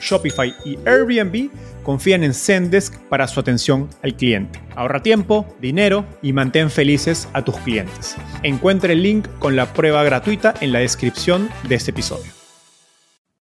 [0.00, 1.50] Shopify y Airbnb
[1.82, 4.60] confían en Zendesk para su atención al cliente.
[4.74, 8.16] Ahorra tiempo, dinero y mantén felices a tus clientes.
[8.42, 12.32] Encuentre el link con la prueba gratuita en la descripción de este episodio.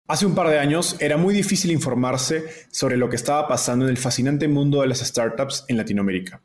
[0.07, 3.91] Hace un par de años era muy difícil informarse sobre lo que estaba pasando en
[3.91, 6.41] el fascinante mundo de las startups en Latinoamérica.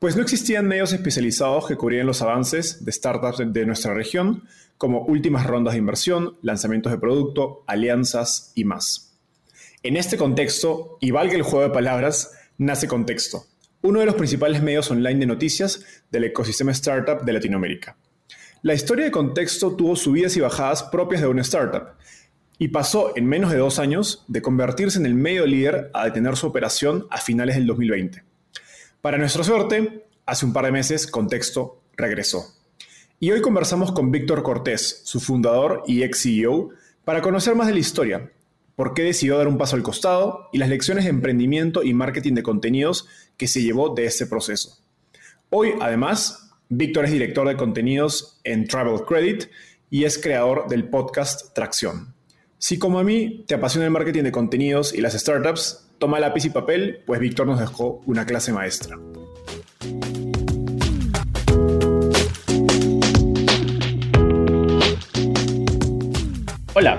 [0.00, 4.44] Pues no existían medios especializados que cubrieran los avances de startups de nuestra región,
[4.78, 9.09] como últimas rondas de inversión, lanzamientos de producto, alianzas y más.
[9.82, 13.46] En este contexto, y valga el juego de palabras, nace Contexto,
[13.80, 17.96] uno de los principales medios online de noticias del ecosistema startup de Latinoamérica.
[18.60, 21.94] La historia de Contexto tuvo subidas y bajadas propias de una startup,
[22.58, 26.36] y pasó en menos de dos años de convertirse en el medio líder a detener
[26.36, 28.22] su operación a finales del 2020.
[29.00, 32.54] Para nuestra suerte, hace un par de meses Contexto regresó.
[33.18, 36.68] Y hoy conversamos con Víctor Cortés, su fundador y ex CEO,
[37.02, 38.30] para conocer más de la historia,
[38.80, 42.32] por qué decidió dar un paso al costado y las lecciones de emprendimiento y marketing
[42.32, 44.78] de contenidos que se llevó de ese proceso.
[45.50, 49.50] Hoy, además, Víctor es director de contenidos en Travel Credit
[49.90, 52.14] y es creador del podcast Tracción.
[52.56, 56.46] Si como a mí te apasiona el marketing de contenidos y las startups, toma lápiz
[56.46, 58.98] y papel, pues Víctor nos dejó una clase maestra.
[66.72, 66.98] Hola,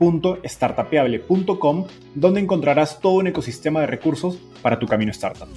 [0.00, 5.48] www.startapeable.com, donde encontrarás todo un ecosistema de recursos para tu camino startup.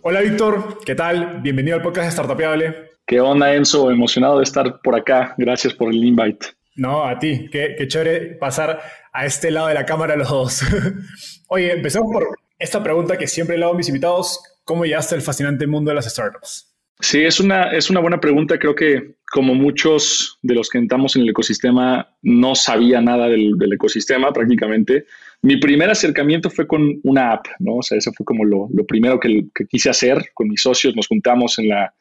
[0.00, 1.40] Hola Víctor, ¿qué tal?
[1.42, 2.92] Bienvenido al podcast de Startapeable.
[3.06, 3.90] ¿Qué onda Enzo?
[3.90, 5.34] Emocionado de estar por acá.
[5.36, 6.46] Gracias por el invite.
[6.74, 7.48] No, a ti.
[7.52, 8.80] Qué, qué chévere pasar
[9.12, 10.62] a este lado de la cámara los dos.
[11.48, 14.40] Oye, empecemos por esta pregunta que siempre le hago a mis invitados.
[14.64, 16.71] ¿Cómo llegaste al fascinante mundo de las startups?
[17.00, 18.58] Sí, es una, es una buena pregunta.
[18.58, 23.54] Creo que como muchos de los que entramos en el ecosistema, no sabía nada del,
[23.72, 25.06] ecosistema prácticamente.
[25.40, 27.76] Mi primer acercamiento fue con una app, ¿no?
[27.76, 30.94] O sea, eso fue como lo, primero que, quise hacer con mis socios.
[30.94, 31.94] Nos juntamos en, la,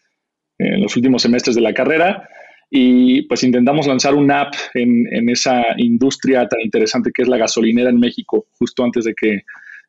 [0.59, 2.27] en los últimos semestres de la carrera
[2.69, 7.89] y pues intentamos lanzar una app en, esa industria tan interesante que es la gasolinera
[7.89, 9.43] en México, justo antes de que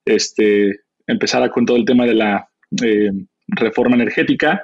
[0.05, 2.49] este, empezara con todo el tema de la
[2.85, 3.11] eh,
[3.49, 4.63] reforma energética.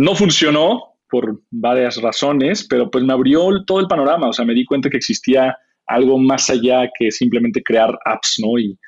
[0.00, 4.54] No funcionó por varias razones, pero pues me abrió todo el panorama, o sea, me
[4.54, 5.54] di cuenta que existía
[5.86, 8.58] algo más allá que simplemente crear apps, ¿no?
[8.58, 8.78] Y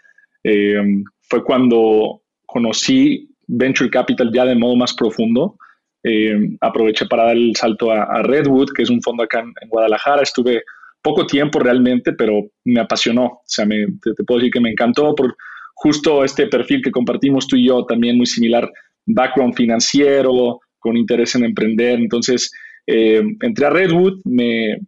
[0.42, 5.58] em, fue cuando conocí Venture Capital ya de modo más profundo.
[6.02, 10.22] Em, aproveché para dar el salto a, Redwood, que es un fondo acá en, Guadalajara.
[10.22, 10.62] Estuve
[11.02, 13.24] poco tiempo realmente, pero me apasionó.
[13.24, 15.36] O sea, me, te, puedo decir que me encantó por
[15.74, 18.66] justo este perfil que compartimos tú y yo, también muy similar,
[19.04, 21.98] background financiero, con interés en emprender.
[21.98, 22.52] Entonces,
[22.86, 24.80] eh, entré a Redwood, me,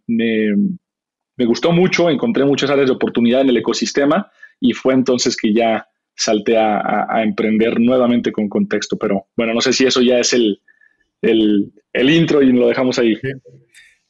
[1.37, 5.87] gustó mucho, encontré muchas áreas de oportunidad en el ecosistema y fue entonces que ya
[6.15, 8.97] salté a, emprender nuevamente con contexto.
[8.97, 10.61] Pero bueno, no sé si eso ya es el,
[11.21, 13.17] el, intro y lo dejamos ahí.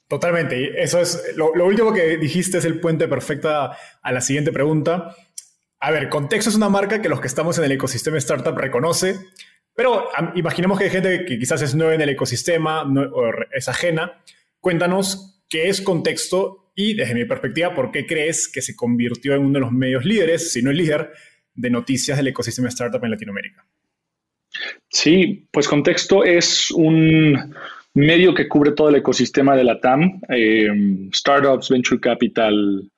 [0.08, 0.82] Totalmente.
[0.82, 5.16] Eso es lo, último que dijiste es el puente perfecto a la siguiente pregunta.
[5.80, 9.18] A ver, Contexto es una marca que los que estamos en el ecosistema startup reconoce.
[9.76, 12.86] Pero imaginemos que hay gente que quizás es nueva en el ecosistema
[13.52, 14.22] es ajena.
[14.60, 19.42] Cuéntanos qué es contexto y desde mi perspectiva, ¿por qué crees que se convirtió en
[19.42, 21.12] uno de los medios líderes, si no el líder,
[21.54, 23.66] de noticias del ecosistema startup en Latinoamérica?
[24.90, 27.54] Sí, pues Contexto es un
[27.94, 30.68] medio que cubre todo el ecosistema de la TAM, eh,
[31.14, 32.90] startups, venture capital,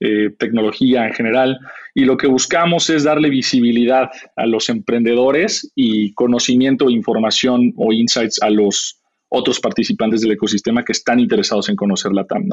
[0.00, 1.58] eh, tecnología en general.
[2.00, 8.40] Y lo que buscamos es darle visibilidad a los emprendedores y conocimiento, información o insights
[8.42, 12.48] a los otros participantes del ecosistema que están interesados en conocer la TAM.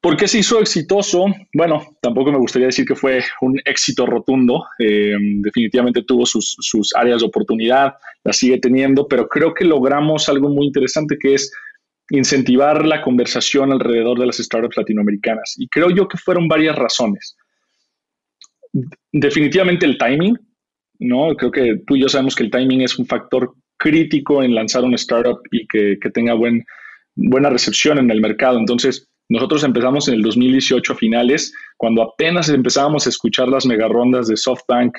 [0.00, 1.26] ¿Por qué se hizo exitoso?
[1.52, 4.64] Bueno, tampoco me gustaría decir que fue un éxito rotundo.
[4.78, 10.28] Eh, definitivamente tuvo sus, sus, áreas de oportunidad, la sigue teniendo, pero creo que logramos
[10.28, 11.50] algo muy interesante que es
[12.10, 15.54] incentivar la conversación alrededor de las startups latinoamericanas.
[15.58, 17.36] Y creo yo que fueron varias razones.
[19.12, 20.38] Definitivamente el timing,
[20.98, 21.34] ¿no?
[21.36, 24.84] Creo que tú y yo sabemos que el timing es un factor crítico en lanzar
[24.84, 26.64] un startup y que, que tenga buen,
[27.14, 28.58] buena recepción en el mercado.
[28.58, 34.28] Entonces, nosotros empezamos en el 2018 a finales, cuando apenas empezábamos a escuchar las megarondas
[34.28, 34.96] de SoftBank,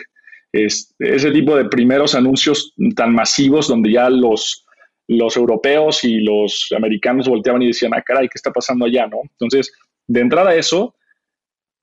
[0.52, 4.66] ese tipo de primeros anuncios tan masivos donde ya los,
[5.08, 9.08] los europeos y los americanos volteaban y decían, ah, caray, ¿qué está pasando allá?
[9.08, 9.22] ¿no?
[9.24, 9.72] Entonces,
[10.08, 10.96] de entrada eso.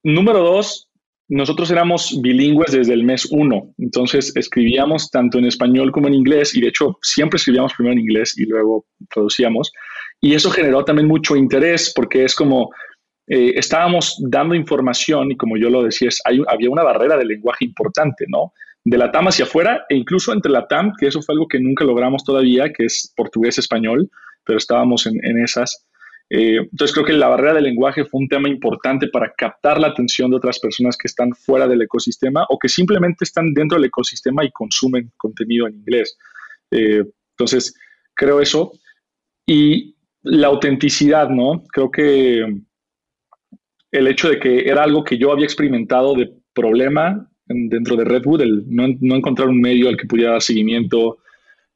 [0.03, 0.91] Número dos,
[1.29, 6.55] nosotros éramos bilingües desde el mes uno, entonces escribíamos tanto en español como en inglés,
[6.55, 9.73] y de hecho siempre escribíamos primero en inglés y luego traducíamos.
[10.21, 12.71] Y eso generó también mucho interés porque es como
[13.27, 17.65] eh, estábamos dando información y como yo lo decía, hay, había una barrera de lenguaje
[17.65, 18.53] importante, ¿no?
[18.85, 21.59] De la TAM hacia afuera e incluso entre la TAM, que eso fue algo que
[21.59, 24.11] nunca logramos todavía, que es portugués-español,
[24.45, 25.87] pero estábamos en, esas.
[26.31, 29.89] Eh, entonces creo que la barrera de lenguaje fue un tema importante para captar la
[29.89, 33.87] atención de otras personas que están fuera del ecosistema o que simplemente están dentro del
[33.87, 36.17] ecosistema y consumen contenido en inglés.
[36.71, 37.05] Eh,
[37.37, 37.75] entonces,
[38.15, 38.73] creo eso.
[39.47, 41.63] Y la autenticidad, ¿no?
[41.73, 42.45] Creo que
[43.93, 48.41] el hecho de que era algo que yo había experimentado de problema dentro de Redwood,
[48.41, 51.19] el no, encontrar un medio al que pudiera dar seguimiento,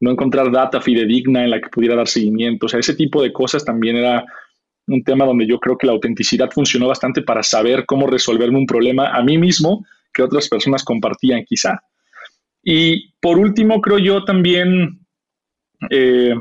[0.00, 3.32] no encontrar data fidedigna en la que pudiera dar seguimiento, o sea, ese tipo de
[3.32, 4.24] cosas también era
[4.86, 8.66] un tema donde yo creo que la autenticidad funcionó bastante para saber cómo resolverme un
[8.66, 11.82] problema a mí mismo que otras personas compartían quizá.
[12.62, 15.00] Y por último, creo yo también...
[15.90, 16.34] Eh,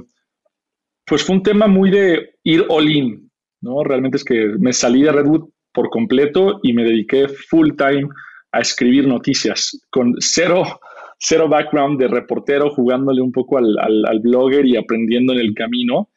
[1.08, 3.32] pues fue un tema muy de ir all in,
[3.62, 3.84] ¿no?
[3.84, 8.10] Realmente es que me salí de Redwood por completo y me dediqué full time
[8.52, 10.82] a escribir noticias con cero,
[11.18, 16.10] cero background de reportero, jugándole un poco al, blogger y aprendiendo en el camino.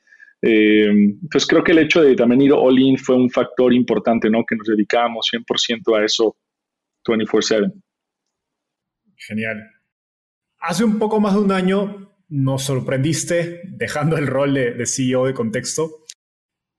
[0.42, 4.30] Eh, entonces creo que el hecho de también ir all in fue un factor importante,
[4.30, 4.44] ¿no?
[4.46, 6.36] Que nos dedicábamos 100% a eso
[7.06, 7.72] 24/7.
[9.16, 9.58] Genial.
[10.60, 15.34] Hace un poco más de un año nos sorprendiste dejando el rol de, CEO de
[15.34, 15.99] contexto.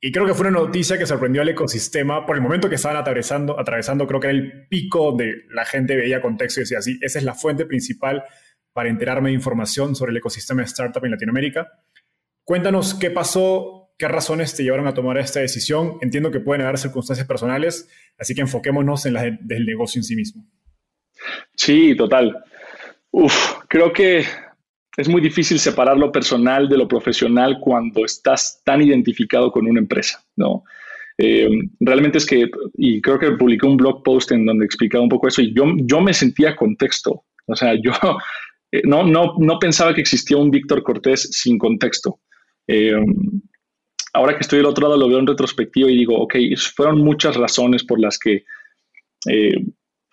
[0.04, 2.98] Y creo que fue una noticia que sorprendió al ecosistema por el momento que estaban
[2.98, 6.98] atravesando, atravesando creo que era el pico de la gente veía contexto y decía así,
[7.02, 8.24] esa es la fuente principal
[8.74, 11.72] para enterarme de información sobre el ecosistema de startup en Latinoamérica.
[12.44, 16.00] Cuéntanos qué pasó, qué razones te llevaron a tomar esta decisión.
[16.02, 17.88] Entiendo que pueden haber circunstancias personales,
[18.18, 20.48] así que enfoquémonos en las del negocio en sí mismo.
[21.56, 22.44] Sí, total.
[23.12, 24.26] Uf, creo que
[24.98, 29.80] es muy difícil separar lo personal de lo profesional cuando estás tan identificado con una
[29.80, 30.64] empresa, ¿no?
[31.18, 31.50] Eh,
[31.80, 35.28] realmente es que, y creo que publiqué un blog post en donde explicaba un poco
[35.28, 37.92] eso, y yo, yo me sentía contexto, o sea, yo
[38.72, 42.20] eh, no, no, no pensaba que existía un Víctor Cortés sin contexto.
[42.68, 42.94] Eh,
[44.14, 46.36] ahora que estoy del otro lado lo veo en retrospectiva y digo, ok,
[46.76, 48.44] fueron muchas razones por las que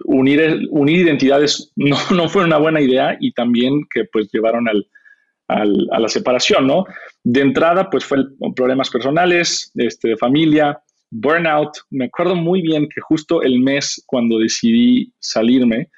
[0.04, 4.86] unir, unir identidades no, no, fue una buena idea y también que pues llevaron al,
[5.48, 6.84] a la separación, ¿no?
[7.24, 8.18] De entrada, pues fue
[8.54, 10.78] problemas personales, este, de familia,
[11.10, 11.70] burnout.
[11.90, 15.88] Me acuerdo muy bien que justo el mes cuando decidí salirme,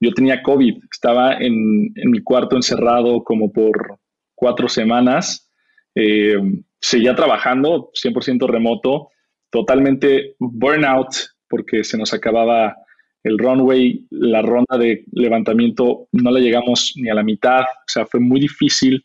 [0.00, 3.98] yo tenía COVID, estaba en, mi cuarto encerrado como por
[4.34, 5.50] cuatro semanas,
[5.94, 6.36] eh,
[6.80, 9.08] seguía trabajando 100% remoto,
[9.50, 11.08] totalmente burnout
[11.48, 12.76] porque se nos acababa
[13.24, 18.06] el runway, la ronda de levantamiento, no la llegamos ni a la mitad, o sea,
[18.06, 19.04] fue muy difícil.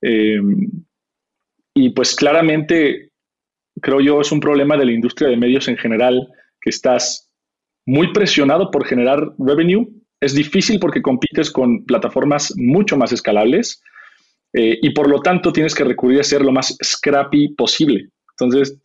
[0.00, 0.68] Em,
[1.74, 3.10] y pues claramente,
[3.80, 6.28] creo yo, es un problema de la industria de medios en general,
[6.60, 7.30] que estás
[7.86, 9.88] muy presionado por generar revenue.
[10.20, 13.80] Es difícil porque compites con plataformas mucho más escalables
[14.52, 18.08] eh, y por lo tanto tienes que recurrir a ser lo más scrappy posible.
[18.38, 18.80] Entonces,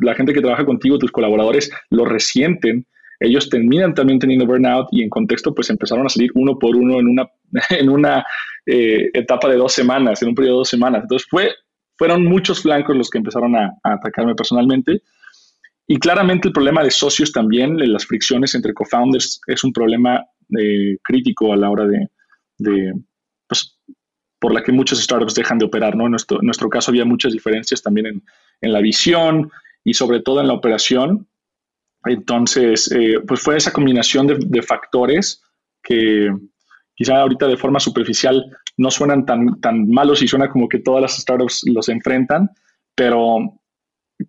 [0.00, 2.86] la gente que trabaja contigo, tus colaboradores, lo resienten
[3.20, 6.98] ellos terminan también teniendo burnout y en contexto pues empezaron a salir uno por uno
[7.00, 7.28] en una,
[7.70, 8.24] en una
[8.66, 11.02] eh, etapa de dos semanas, en un periodo de dos semanas.
[11.02, 11.50] Entonces fue,
[11.96, 15.02] fueron muchos flancos los que empezaron a, atacarme personalmente.
[15.86, 20.24] y claramente el problema de socios también, las fricciones entre co-founders, es un problema
[20.58, 22.92] eh, crítico a la hora de,
[23.46, 23.78] pues,
[24.38, 25.96] por la que muchas startups dejan de operar.
[25.96, 26.04] ¿no?
[26.04, 28.22] En, nuestro, nuestro caso había muchas diferencias también en,
[28.60, 29.50] en, la visión
[29.84, 31.26] y sobre todo en la operación.
[32.04, 35.42] Entonces, eh, pues fue esa combinación de, factores
[35.82, 36.30] que
[36.94, 38.44] quizá ahorita de forma superficial
[38.76, 42.50] no suenan tan, tan malos y suena como que todas las startups los enfrentan,
[42.94, 43.60] pero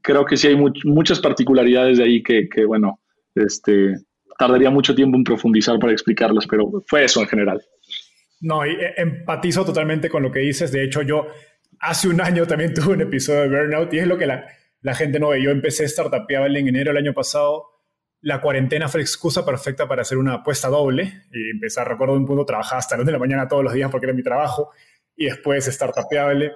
[0.01, 2.99] creo que sí hay muchas particularidades de ahí que, bueno,
[3.35, 3.95] este,
[4.37, 7.61] tardaría mucho tiempo en profundizar para explicarlas, pero fue eso en general.
[8.41, 10.71] No, eh, empatizo totalmente con lo que dices.
[10.71, 11.27] De hecho, yo
[11.79, 14.45] hace un año también tuve un episodio de Burnout y es lo que la,
[14.85, 15.41] la gente no ve.
[15.41, 17.65] Yo empecé Startupeable en enero del año pasado.
[18.21, 22.45] La cuarentena fue excusa perfecta para hacer una apuesta doble y empezar, recuerdo un punto,
[22.45, 24.69] trabajaba hasta las de la mañana todos los días porque era mi trabajo
[25.15, 26.53] y después Startupeable.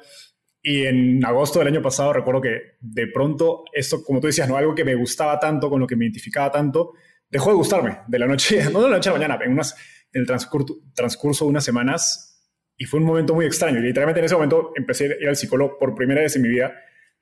[0.62, 4.58] Y en agosto del año pasado recuerdo que de pronto esto, como tú decías, no
[4.58, 6.94] algo que me gustaba tanto, con lo que me identificaba tanto,
[7.32, 9.76] dejó de gustarme de la noche, no de la noche a la mañana, en, unas,
[10.14, 12.46] en el transcurso, transcurso de unas semanas.
[12.78, 13.80] Y fue un momento muy extraño.
[13.80, 16.72] Literalmente en ese momento empecé a ir al psicólogo por primera vez en mi vida.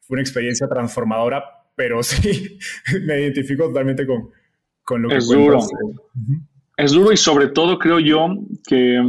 [0.08, 1.44] Fue una experiencia transformadora,
[1.76, 2.58] pero sí,
[3.06, 4.32] me identifico totalmente con,
[4.84, 5.60] con lo que es duro.
[6.78, 8.28] Es duro y sobre todo creo yo
[8.68, 9.02] que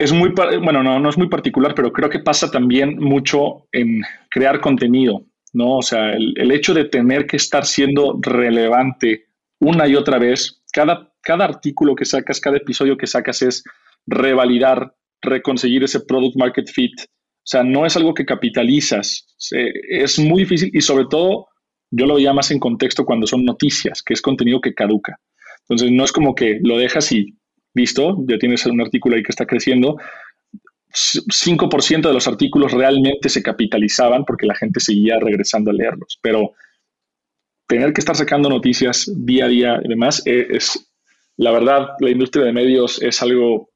[0.00, 4.02] es muy, bueno, no, no es muy particular, pero creo que pasa también mucho en
[4.30, 5.76] crear contenido, ¿no?
[5.76, 9.26] O sea, el, hecho de tener que estar siendo relevante
[9.58, 13.62] una y otra vez, cada, cada artículo que sacas, cada episodio que sacas es
[14.06, 16.98] revalidar, reconseguir ese product market fit.
[17.42, 21.48] O sea, no es algo que capitalizas, es muy difícil y sobre todo
[21.90, 25.18] yo lo veía más en contexto cuando son noticias, que es contenido que caduca.
[25.62, 27.34] Entonces, no es como que lo dejas y
[27.74, 29.96] listo, ya tienes un artículo ahí que está creciendo.
[30.92, 36.52] 5% de los artículos realmente se capitalizaban porque la gente seguía regresando a leerlos, pero
[37.68, 40.92] tener que estar sacando noticias día a día y demás eh, es,
[41.36, 43.69] la verdad, la industria de medios es algo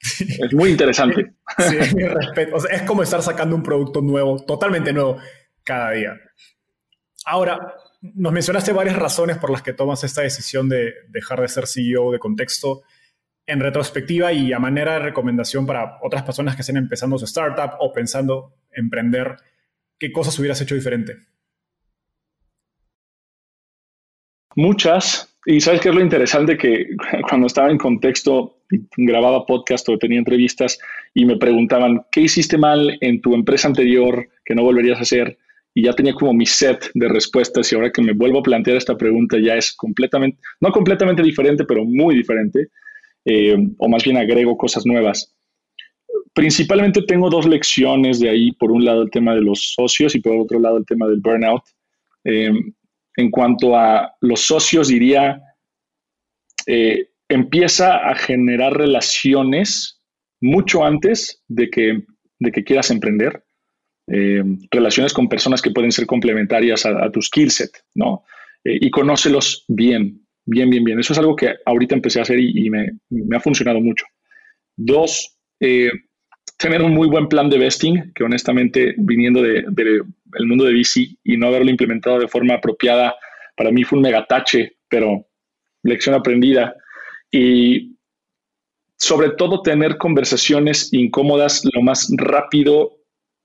[0.00, 1.34] es muy interesante.
[1.58, 2.56] Sí, mi respeto.
[2.68, 5.18] es como estar sacando un producto nuevo, totalmente nuevo,
[5.64, 6.12] cada día.
[7.24, 11.66] Ahora, nos mencionaste varias razones por las que tomas esta decisión de dejar de ser
[11.66, 12.82] CEO de contexto
[13.46, 17.76] en retrospectiva y a manera de recomendación para otras personas que estén empezando su startup
[17.80, 19.36] o pensando emprender,
[19.98, 21.16] ¿qué cosas hubieras hecho diferente?
[24.54, 25.27] Muchas.
[25.50, 26.88] Y sabes qué es lo interesante que
[27.28, 28.58] cuando estaba en contexto,
[28.98, 30.78] grababa podcast o tenía entrevistas
[31.14, 35.38] y me preguntaban, ¿qué hiciste mal en tu empresa anterior que no volverías a hacer?
[35.72, 38.76] Y ya tenía como mi set de respuestas y ahora que me vuelvo a plantear
[38.76, 42.68] esta pregunta ya es completamente, no completamente diferente, pero muy diferente.
[43.24, 45.34] Eh, o más bien agrego cosas nuevas.
[46.34, 50.20] Principalmente tengo dos lecciones de ahí, por un lado el tema de los socios y
[50.20, 51.62] por otro lado el tema del burnout.
[52.24, 52.52] Eh,
[53.18, 55.42] en cuanto a los socios, diría,
[56.66, 60.00] eh, empieza a generar relaciones
[60.40, 62.04] mucho antes de que,
[62.38, 63.44] de que quieras emprender.
[64.70, 68.24] relaciones con personas que pueden ser complementarias a, tu skill set, ¿no?
[68.64, 70.98] y conócelos bien bien, bien, bien.
[70.98, 72.90] Eso es algo que ahorita empecé a hacer y, me,
[73.36, 74.06] ha funcionado mucho.
[74.76, 75.90] Dos, eh,
[76.56, 80.02] tener un muy buen plan de vesting, que honestamente, viniendo del de,
[80.46, 83.14] mundo de VC y no haberlo implementado de forma apropiada,
[83.56, 85.26] para mí fue un megatache, pero
[85.82, 86.74] lección aprendida.
[87.30, 87.96] Y
[88.96, 92.98] sobre todo tener conversaciones incómodas lo más rápido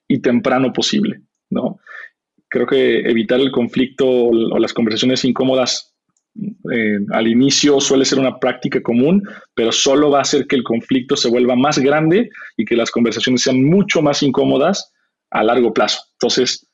[0.08, 1.80] y temprano posible, ¿no?
[2.50, 5.93] Creo que evitar el conflicto o las conversaciones incómodas
[6.36, 9.22] eh, al inicio suele ser una práctica común,
[9.54, 12.90] pero solo va a hacer que el conflicto se vuelva más grande y que las
[12.90, 14.92] conversaciones sean mucho más incómodas
[15.30, 16.02] a largo plazo.
[16.14, 16.68] Entonces,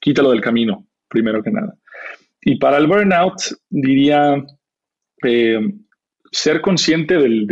[0.00, 1.74] quítalo del camino, primero que nada.
[2.42, 4.44] Y para el burnout, diría
[5.24, 5.60] eh,
[6.30, 7.46] ser consciente del,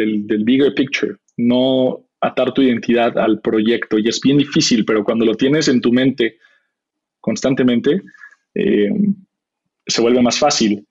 [0.45, 3.99] bigger picture, no atar tu identidad al proyecto.
[3.99, 6.39] Y es bien difícil, pero cuando lo tienes en tu mente
[7.21, 8.03] constantemente,
[8.55, 8.91] eh,
[9.87, 10.87] se vuelve más fácil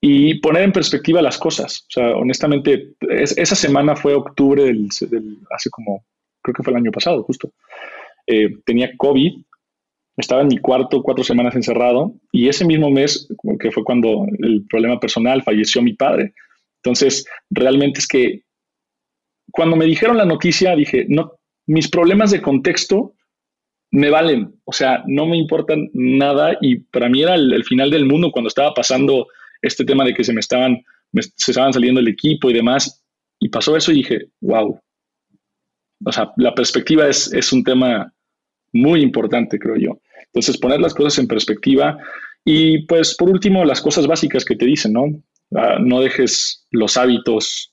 [0.00, 1.86] y poner en perspectiva las cosas.
[1.88, 4.88] O sea, honestamente, esa semana fue octubre del,
[5.50, 6.04] hace como,
[6.42, 7.52] creo que fue el año pasado, justo.
[8.26, 9.32] Eh, tenía COVID,
[10.16, 13.28] estaba en mi cuarto cuatro semanas encerrado y ese mismo mes,
[13.60, 16.34] que fue cuando el problema personal, falleció mi padre.
[16.82, 18.42] Entonces, realmente es que
[19.50, 21.32] cuando me dijeron la noticia, dije, no,
[21.66, 23.14] mis problemas de contexto
[23.90, 28.04] me valen, o sea, no me importan nada y para mí era el final del
[28.04, 29.28] mundo cuando estaba pasando
[29.62, 30.82] este tema de que se me estaban,
[31.12, 33.02] se estaban saliendo el equipo y demás.
[33.38, 34.80] Y pasó eso y dije, wow.
[36.04, 38.12] O sea, la perspectiva es, es un tema
[38.72, 40.00] muy importante, creo yo.
[40.26, 41.98] Entonces, poner las cosas en perspectiva
[42.44, 45.06] Y pues por último, las cosas básicas que te dicen, ¿no?
[45.54, 47.72] Ah, no dejes los hábitos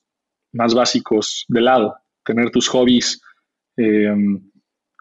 [0.52, 3.22] más básicos de lado, tener tus hobbies,
[3.78, 4.42] em,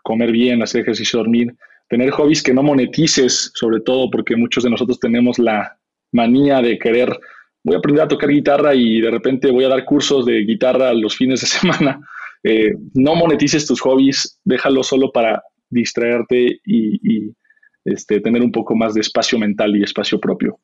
[0.02, 1.54] comer bien, hacer ejercicio, dormir,
[1.88, 5.78] tener hobbies que no monetices, sobre todo porque muchos de nosotros tenemos la
[6.12, 7.18] manía de querer,
[7.64, 10.92] voy a aprender a tocar guitarra y de repente voy a dar cursos de guitarra
[10.92, 12.00] los fines de semana.
[12.44, 17.32] Eh, no monetices tus hobbies, déjalo solo para distraerte y,
[17.84, 20.60] este, tener un poco más de espacio mental y espacio propio.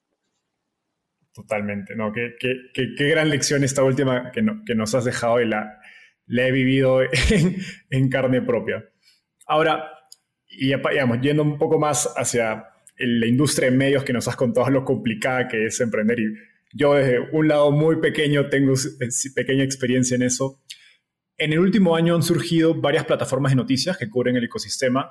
[1.32, 5.78] Totalmente, no, qué, qué, gran lección esta última que, que, nos has dejado y la,
[6.26, 7.00] la he vivido
[7.90, 8.84] en, carne propia.
[9.46, 9.90] Ahora,
[10.48, 12.66] y digamos, yendo un poco más hacia
[12.98, 16.34] la industria de medios que nos has contado lo complicada que es emprender y
[16.72, 18.74] yo desde un lado muy pequeño tengo
[19.34, 20.60] pequeña experiencia en eso.
[21.36, 25.10] En el último año han surgido varias plataformas de noticias que cubren el ecosistema.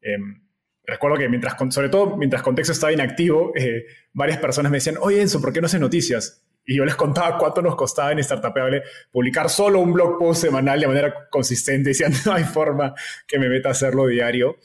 [0.00, 0.42] Em,
[0.84, 5.20] recuerdo que mientras, sobre todo mientras Contexto estaba inactivo, eh, varias personas me decían, oye
[5.20, 6.42] Enzo, ¿por qué no haces noticias?
[6.64, 10.80] Y yo les contaba cuánto nos costaba en Startupable publicar solo un blog post semanal
[10.80, 11.90] de manera consistente.
[11.90, 12.94] Decían, no hay forma
[13.26, 14.56] que me meta a hacerlo diario.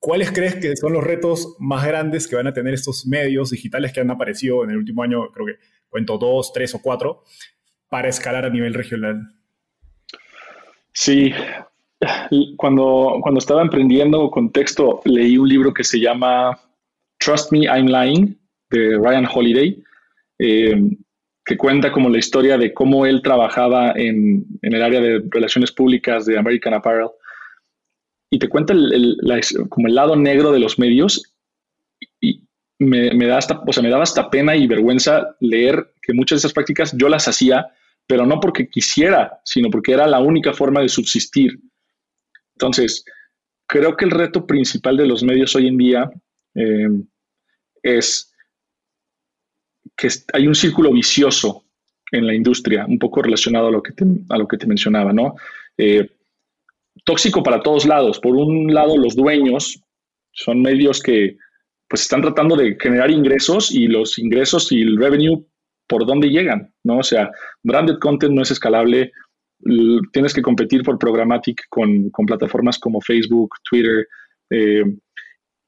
[0.00, 3.92] ¿Cuáles crees que son los retos más grandes que van a tener estos medios digitales
[3.92, 5.30] que han aparecido en el último año?
[5.30, 5.56] Creo que
[5.88, 7.22] cuento dos, tres o cuatro,
[7.88, 9.34] para escalar a nivel regional.
[10.92, 11.32] Sí,
[12.56, 16.58] cuando, cuando estaba emprendiendo contexto, leí un libro que se llama
[17.18, 18.38] Trust Me, I'm Lying,
[18.70, 19.82] de Ryan Holiday,
[20.38, 20.82] eh,
[21.44, 26.24] que cuenta como la historia de cómo él trabajaba en, el área de relaciones públicas
[26.24, 27.08] de American Apparel.
[28.30, 28.74] Y te cuenta
[29.68, 31.34] como el lado negro de los medios
[32.20, 32.44] y
[32.78, 36.40] me, da hasta, o sea, me daba hasta pena y vergüenza leer que muchas de
[36.40, 37.72] esas prácticas yo las hacía
[38.10, 41.60] pero no porque quisiera, sino porque era la única forma de subsistir.
[42.56, 43.04] Entonces,
[43.68, 46.10] creo que el reto principal de los medios hoy en día
[46.56, 46.88] eh,
[47.84, 48.34] es
[49.96, 51.62] que hay un círculo vicioso
[52.10, 55.12] en la industria, un poco relacionado a lo que te, a lo que te mencionaba,
[55.12, 55.36] ¿no?
[55.78, 56.10] Eh,
[57.04, 58.18] tóxico para todos lados.
[58.18, 59.82] Por un lado, los dueños
[60.32, 61.36] son medios que
[61.88, 65.44] pues están tratando de generar ingresos y los ingresos y el revenue
[65.88, 66.98] por dónde llegan, ¿no?
[66.98, 67.30] O sea,
[67.64, 69.10] branded content no es escalable,
[70.12, 74.06] tienes que competir por programmatic con, plataformas como Facebook, Twitter,
[74.50, 74.84] eh,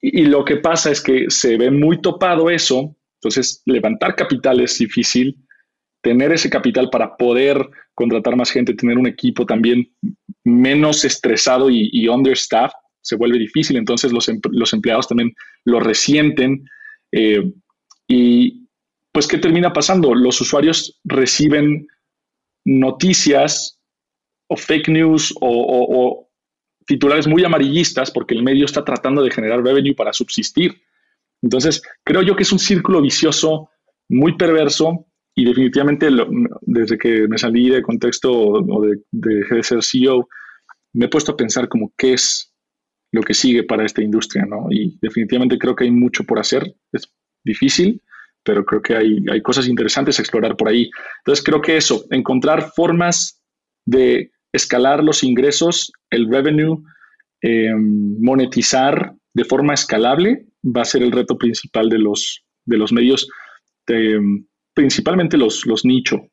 [0.01, 4.79] y, lo que pasa es que se ve muy topado eso, entonces levantar capital es
[4.79, 5.37] difícil,
[6.03, 9.91] tener ese capital para poder contratar más gente, tener un equipo también
[10.45, 14.29] menos estresado y, understaffed, se vuelve difícil, entonces los,
[14.73, 15.33] empleados también
[15.65, 16.65] lo resienten.
[17.13, 17.53] Eh,
[18.09, 18.69] y,
[19.13, 20.15] pues ¿qué termina pasando?
[20.15, 21.87] Los usuarios reciben
[22.65, 23.79] noticias
[24.49, 26.29] o fake news o,
[26.85, 30.83] titulares muy amarillistas porque el medio está tratando de generar revenue para subsistir.
[31.41, 33.71] Entonces, creo yo que es un círculo vicioso
[34.09, 36.09] muy perverso y definitivamente
[36.63, 40.29] desde que me salí de contexto o de, de, ser CEO,
[40.93, 42.53] me he puesto a pensar como qué es
[43.13, 44.67] lo que sigue para esta industria, ¿no?
[44.71, 47.11] Y definitivamente creo que hay mucho por hacer, es
[47.45, 48.03] difícil,
[48.45, 50.91] pero creo que hay, hay cosas interesantes a explorar por ahí.
[51.19, 53.41] Entonces creo que eso, encontrar formas
[53.87, 56.83] de escalar los ingresos, el revenue,
[57.41, 62.93] em, monetizar de forma escalable va a ser el reto principal de los, de los
[62.93, 63.29] medios,
[64.75, 66.29] principalmente los, los nicho.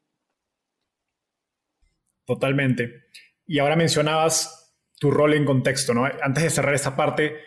[2.25, 3.05] Totalmente.
[3.45, 6.05] Y ahora mencionabas tu rol en contexto, ¿no?
[6.05, 7.37] Antes de cerrar esta parte,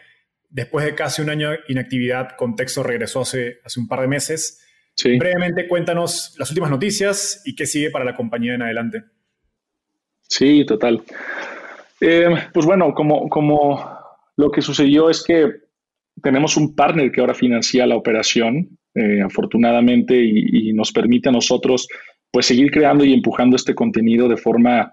[0.49, 4.59] después de casi un año de inactividad, Contexto regresó hace, hace un par de meses.
[5.05, 9.05] Brevemente, cuéntanos las últimas noticias y qué sigue para la compañía en adelante.
[10.21, 11.03] Sí, total.
[12.01, 13.99] Eh, pues bueno, como, como
[14.37, 15.51] lo que sucedió es que
[16.23, 21.89] tenemos un partner que ahora financia la operación, eh, afortunadamente, y, nos permite a nosotros
[22.31, 24.91] pues seguir creando y empujando este contenido de forma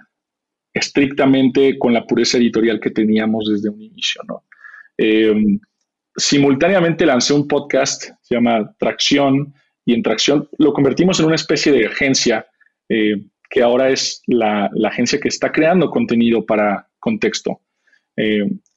[0.73, 4.43] estrictamente con la pureza editorial que teníamos desde un inicio, ¿no?
[4.97, 5.33] Eh,
[6.15, 9.53] simultáneamente lancé un podcast, se llama Tracción,
[9.85, 12.45] y en Tracción lo convertimos en una especie de agencia
[12.89, 17.62] eh, que ahora es la, agencia que está creando contenido para contexto.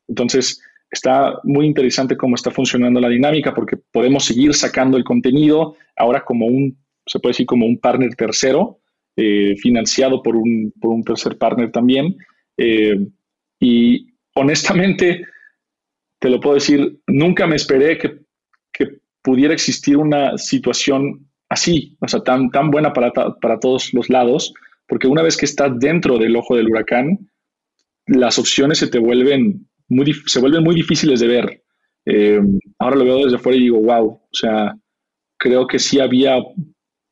[0.09, 5.75] Entonces, está muy interesante cómo está funcionando la dinámica porque podemos seguir sacando el contenido
[5.97, 8.79] ahora como un, se puede decir como un partner tercero,
[9.15, 12.17] financiado por un, por un, tercer partner también.
[13.61, 15.25] y honestamente,
[16.19, 18.23] te lo puedo decir, nunca me esperé que,
[19.25, 24.53] pudiera existir una situación así, o sea, tan, tan buena para, para todos los lados,
[24.89, 27.31] porque una vez que estás dentro del ojo del huracán,
[28.07, 29.69] las opciones se te vuelven
[30.27, 31.63] se vuelven muy difíciles de ver.
[32.05, 32.41] Eh,
[32.79, 34.75] ahora lo veo desde fuera y digo, wow, o sea,
[35.39, 36.37] creo que sí había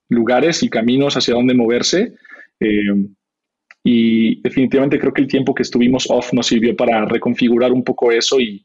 [0.08, 2.14] lugares y caminos hacia dónde moverse.
[2.60, 3.06] Eh,
[3.82, 8.12] y definitivamente creo que el tiempo que estuvimos off nos sirvió para reconfigurar un poco
[8.12, 8.64] eso y,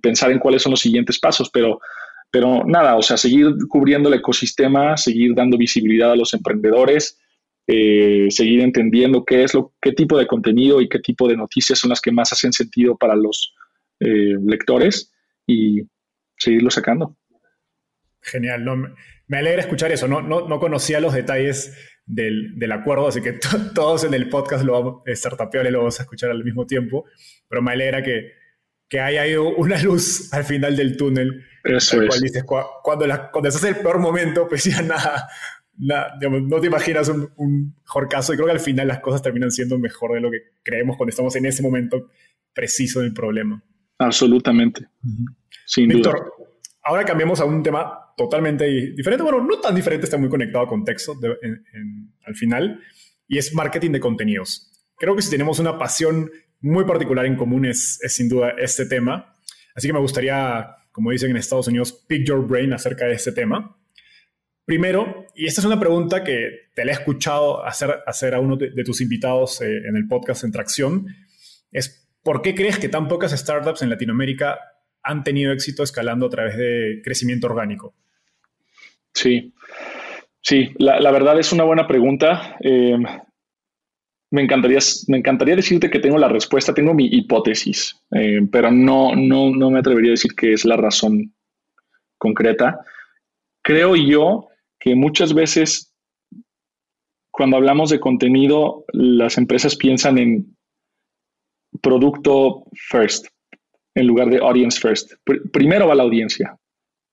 [0.00, 1.50] pensar en cuáles son los siguientes pasos.
[1.50, 1.80] Pero,
[2.30, 7.18] pero nada, o sea, seguir cubriendo el ecosistema, seguir dando visibilidad a los emprendedores,
[7.66, 11.78] eh, seguir entendiendo qué es lo, qué tipo de contenido y qué tipo de noticias
[11.78, 13.54] son las que más hacen sentido para los
[14.00, 15.12] eh, lectores
[15.46, 15.82] y
[16.36, 17.16] seguirlo sacando.
[18.20, 18.76] Genial, no,
[19.28, 20.08] me alegra escuchar eso.
[20.08, 23.32] No, no, no conocía los detalles del, del acuerdo, así que
[23.74, 27.04] todos en el podcast lo vamos, a Startupeable lo vamos a escuchar al mismo tiempo,
[27.48, 28.32] pero me alegra que,
[28.88, 31.44] que haya ido una luz al final del túnel.
[31.64, 32.20] Eso es.
[32.20, 35.28] Dices, cuando, la, cuando estás en el peor momento, pues ya nada,
[35.78, 39.50] no te imaginas un, un, mejor caso y creo que al final las cosas terminan
[39.50, 42.08] siendo mejor de lo que creemos cuando estamos en ese momento
[42.54, 43.62] preciso del problema.
[43.98, 44.86] Absolutamente.
[45.66, 46.32] Sin Víctor,
[46.82, 50.68] ahora cambiamos a un tema totalmente diferente, bueno, no tan diferente, está muy conectado a
[50.68, 51.18] contexto
[52.24, 52.80] al final,
[53.28, 54.72] y es marketing de contenidos.
[54.96, 59.36] Creo que si tenemos una pasión muy particular en común es, sin duda este tema,
[59.74, 63.32] así que me gustaría, como dicen en Estados Unidos, pick your brain acerca de este
[63.32, 63.75] tema.
[64.66, 68.82] Primero, y esta es una pregunta que te la he escuchado hacer, a uno de,
[68.84, 71.06] tus invitados eh, en el podcast en Tracción,
[71.70, 74.58] es ¿por qué crees que tan pocas startups en Latinoamérica
[75.04, 77.94] han tenido éxito escalando a través de crecimiento orgánico?
[79.14, 79.54] Sí,
[80.42, 82.56] sí, la, verdad es una buena pregunta.
[82.58, 83.04] Em,
[84.32, 89.14] me, encantaría, me encantaría decirte que tengo la respuesta, tengo mi hipótesis, em, pero no,
[89.14, 91.32] no, no me atrevería a decir que es la razón
[92.18, 92.80] concreta.
[93.62, 94.48] Creo yo
[94.86, 95.92] que muchas veces
[97.32, 100.56] cuando hablamos de contenido, las empresas piensan en
[101.82, 103.26] producto first
[103.96, 105.14] en lugar de audience first.
[105.52, 106.56] primero va la audiencia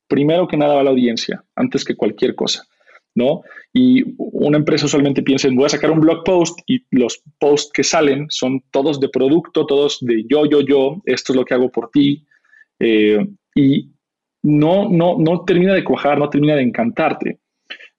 [0.08, 2.68] primero que nada va la audiencia, antes que cualquier cosa,
[3.16, 3.42] ¿no?
[3.74, 7.72] Y una empresa usualmente piensa en, voy a sacar un blog post y los posts
[7.74, 11.56] que salen son todos de producto, todos de yo, yo, yo, esto es lo que
[11.56, 12.28] hago por ti.
[12.80, 13.90] Eh, y
[14.44, 17.40] no, no, no termina de cuajar, no termina de encantarte,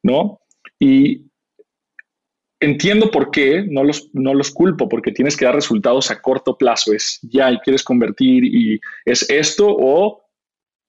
[0.04, 0.40] ¿no?
[0.78, 1.24] Y
[2.60, 6.56] entiendo por qué, no los, no los culpo, porque tienes que dar resultados a corto
[6.56, 10.22] plazo, es ya y quieres convertir y es esto o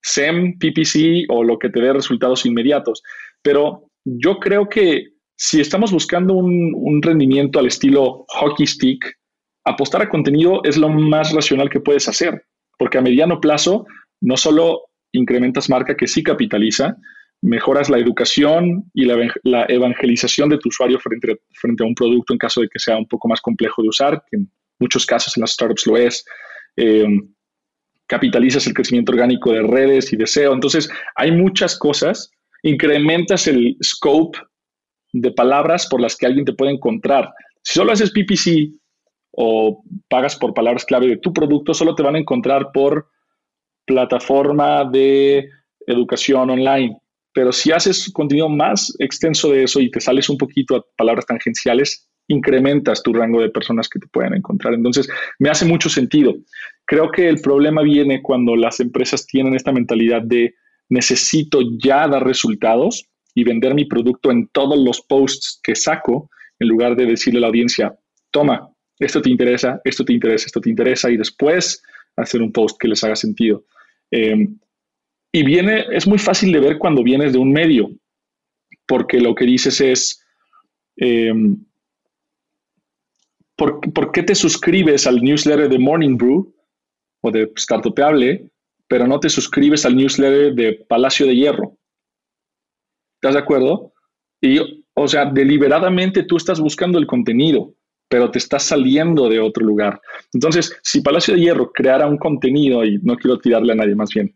[0.04, 3.02] SEM, PPC o lo que te dé resultados inmediatos.
[3.42, 9.18] Pero yo creo que si estamos buscando un, rendimiento al estilo hockey stick,
[9.66, 12.46] apostar a contenido es lo más racional que puedes hacer,
[12.78, 13.86] porque a mediano plazo
[14.22, 16.98] no solo incrementas marca que sí capitaliza,
[17.42, 21.38] mejoras la educación y la, evangelización de tu usuario frente,
[21.84, 24.38] a un producto en caso de que sea un poco más complejo de usar, que
[24.38, 26.26] en muchos casos en las startups lo es.
[26.78, 27.06] Eh,
[28.08, 30.54] capitalizas el crecimiento orgánico de redes y de SEO.
[30.54, 32.32] Entonces, hay muchas cosas.
[32.64, 34.40] Incrementas el scope
[35.14, 37.32] de palabras por las que alguien te puede encontrar.
[37.62, 38.72] Si solo haces PPC
[39.32, 43.08] o pagas por palabras clave de tu producto, solo te van a encontrar por
[43.86, 45.50] plataforma de
[45.88, 46.98] educación online.
[47.36, 51.26] Pero si haces contenido más extenso de eso y te sales un poquito a palabras
[51.26, 54.74] tangenciales, incrementas tu rango de personas que te pueden encontrar.
[54.74, 56.34] Entonces, me hace mucho sentido.
[56.86, 60.56] Creo que el problema viene cuando las empresas tienen esta mentalidad de
[60.88, 66.70] necesito ya dar resultados y vender mi producto en todos los posts que saco, en
[66.70, 67.94] lugar de decirle a la audiencia,
[68.32, 71.84] toma, esto te interesa, esto te interesa, esto te interesa, y después
[72.16, 73.66] hacer un post que les haga sentido.
[74.10, 74.58] Em,
[75.36, 77.90] y viene, es muy fácil de ver cuando vienes de un medio,
[78.88, 80.26] porque lo que dices es,
[80.96, 81.66] em,
[83.58, 86.56] ¿por, qué te suscribes al newsletter de Morning Brew
[87.20, 88.50] o de Startupeable,
[88.88, 91.78] pero no te suscribes al newsletter de Palacio de Hierro?
[93.16, 93.92] ¿Estás de acuerdo?
[94.40, 97.74] Y, o sea, deliberadamente tú estás buscando el contenido,
[98.08, 100.00] pero te estás saliendo de otro lugar.
[100.34, 104.10] Entonces, si Palacio de Hierro creara un contenido, y no quiero tirarle a nadie más
[104.14, 104.32] bien,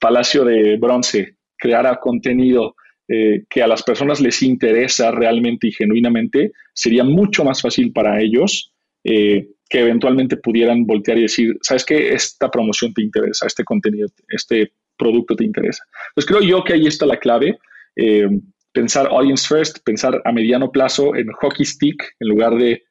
[0.00, 2.74] Palacio de Bronce creara contenido
[3.08, 8.20] eh, que a las personas les interesa realmente y genuinamente, sería mucho más fácil para
[8.20, 8.72] ellos
[9.04, 12.12] eh, que eventualmente pudieran voltear y decir, ¿sabes qué?
[12.12, 15.84] Esta promoción te interesa, este contenido, este producto te interesa.
[16.14, 17.58] Pues creo yo que ahí está la clave.
[17.94, 18.28] Eh,
[18.76, 22.82] pensar audience first, pensar a mediano plazo en hockey stick en lugar de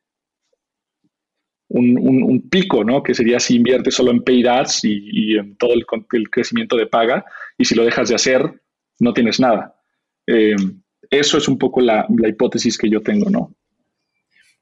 [1.70, 3.04] un, pico, ¿no?
[3.04, 5.86] Que sería si inviertes solo en paid ads y, en todo el,
[6.30, 7.24] crecimiento de paga,
[7.58, 8.42] y si lo dejas de hacer,
[9.00, 9.76] no tienes nada.
[10.26, 10.56] Eh,
[11.12, 13.54] eso es un poco la, hipótesis que yo tengo, ¿no?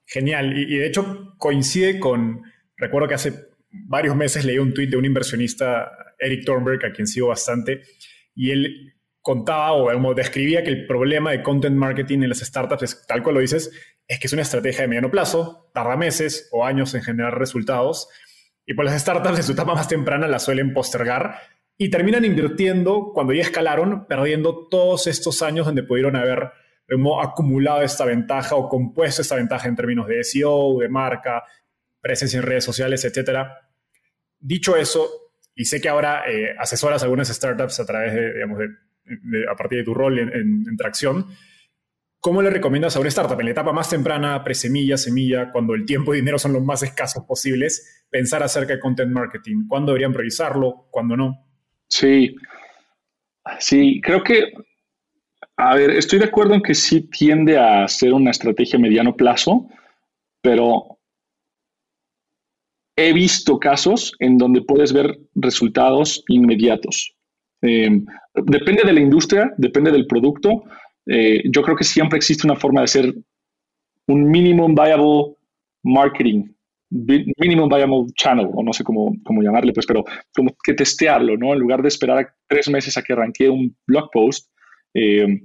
[0.05, 0.57] Genial.
[0.57, 2.41] Y, de hecho coincide con,
[2.75, 3.33] recuerdo que hace
[3.71, 7.83] varios meses leí un tuit de un inversionista Eric Thornberg, a quien sigo bastante,
[8.35, 8.92] y él
[9.23, 13.35] contaba o describía que el problema de content marketing en las startups es, tal cual
[13.35, 13.71] lo dices,
[14.05, 18.09] es que es una estrategia de mediano plazo, tarda meses o años en generar resultados,
[18.65, 21.39] y por las startups en su etapa más temprana la suelen postergar
[21.77, 26.51] y terminan invirtiendo cuando ya escalaron, perdiendo todos estos años donde pudieron haber
[27.21, 31.43] acumulado esta ventaja o compuesto esta ventaja en términos de SEO, de marca,
[32.01, 33.47] presencia en redes sociales, etc.
[34.37, 35.09] Dicho eso,
[35.55, 38.67] y sé que ahora eh, asesoras algunas startups a través de, digamos, de,
[39.51, 41.27] a partir de tu rol en, tracción,
[42.19, 45.85] ¿cómo le recomiendas a una startup en la etapa más temprana, presemilla, semilla, cuando el
[45.85, 49.67] tiempo y dinero son los más escasos posibles, pensar acerca de content marketing?
[49.67, 50.87] ¿Cuándo deberían priorizarlo?
[50.89, 51.45] ¿Cuándo no?
[51.89, 52.35] Sí,
[53.59, 54.53] sí, creo que,
[55.57, 59.15] a ver, estoy de acuerdo en que sí tiende a ser una estrategia a mediano
[59.15, 59.67] plazo,
[60.41, 60.93] pero
[62.95, 67.15] he visto casos en donde puedes ver resultados inmediatos.
[67.63, 70.63] Em, depende de la industria, depende del producto.
[71.05, 73.15] Eh, yo creo que siempre existe una forma de hacer
[74.07, 75.37] un minimum viable
[75.83, 76.53] marketing
[77.37, 80.03] minimum viable channel, o no sé cómo, cómo, llamarle, pues, pero
[80.35, 81.53] como que testearlo, ¿no?
[81.53, 84.49] En lugar de esperar tres meses a que arranque un blog post,
[84.93, 85.41] eh,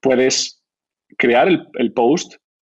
[0.00, 0.62] puedes
[1.16, 2.34] crear el, el, post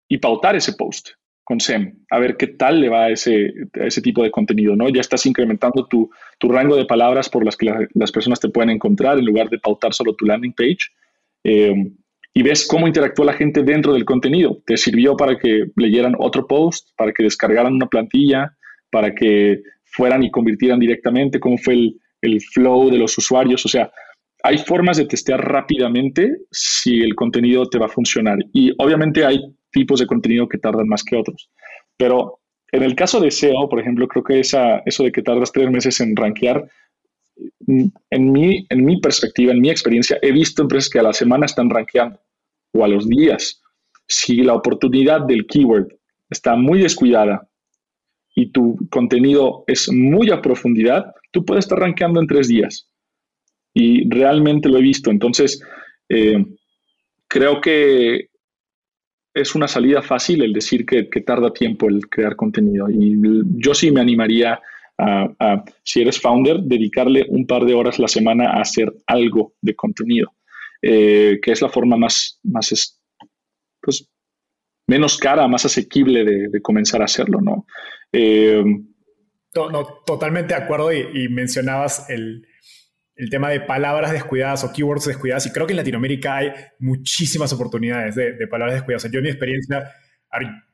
[0.08, 1.10] y pautar ese post
[1.45, 4.89] con SEM, a ver qué tal le va a ese, ese tipo de contenido, ¿no?
[4.89, 8.71] Ya estás incrementando tu, tu rango de palabras por las que las personas te pueden
[8.71, 10.89] encontrar en lugar de pautar solo tu landing page.
[11.43, 11.91] Eh,
[12.34, 14.62] y ves cómo interactuó la gente dentro del contenido.
[14.65, 18.58] Te sirvió para que leyeran otro post, para que descargaran una plantilla,
[18.89, 23.63] para que fueran y convirtieran directamente, cómo fue el, el flow de los usuarios.
[23.65, 23.91] O sea,
[24.41, 28.39] hay formas de testear rápidamente si el contenido te va a funcionar.
[28.51, 29.39] Y obviamente hay
[29.75, 31.51] tipos de contenido que tardan más que otros.
[31.97, 32.39] Pero
[32.71, 35.69] en el caso de SEO, por ejemplo, creo que esa, eso de que tardas tres
[35.69, 36.65] meses en rankear,
[37.67, 41.45] en mi, en mi perspectiva, en mi experiencia, he visto empresas que a la semana
[41.45, 42.19] están rankeando
[42.73, 43.61] o a los días.
[44.07, 45.88] Si la oportunidad del keyword
[46.29, 47.49] está muy descuidada
[48.33, 52.89] y tu contenido es muy a profundidad, tú puedes estar rankeando en tres días.
[53.73, 55.11] Y realmente lo he visto.
[55.11, 55.61] Entonces,
[56.07, 56.45] eh,
[57.27, 58.29] creo que
[59.36, 62.89] es una salida fácil el decir que, tarda tiempo el crear contenido.
[62.89, 63.15] Y
[63.58, 64.62] yo sí me animaría
[64.98, 69.76] a, si eres founder, dedicarle un par de horas la semana a hacer algo de
[69.76, 70.32] contenido.
[70.82, 72.98] Eh, que es la forma más, más
[73.82, 74.08] pues,
[74.88, 77.65] menos cara, más asequible de, comenzar a hacerlo, ¿no?
[78.13, 78.63] Eh,
[79.56, 82.48] no, totalmente de acuerdo y, mencionabas el,
[83.30, 88.15] tema de palabras descuidadas o keywords descuidadas y creo que en Latinoamérica hay muchísimas oportunidades
[88.15, 89.10] de, palabras descuidadas.
[89.12, 89.91] yo en mi experiencia,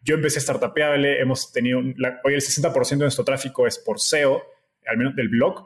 [0.03, 4.41] yo empecé startupeable, hemos tenido, hoy el 60% de nuestro tráfico es por SEO,
[4.87, 5.65] al menos del blog,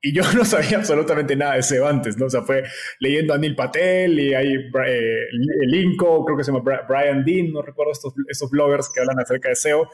[0.00, 2.26] y yo no sabía absolutamente nada de SEO antes, ¿no?
[2.26, 2.62] O sea, fue
[3.00, 5.26] leyendo a Neil Patel y hay eh,
[5.66, 9.48] Linko, creo que se llama Brian Dean, no recuerdo estos, estos bloggers que hablan acerca
[9.48, 9.88] de SEO.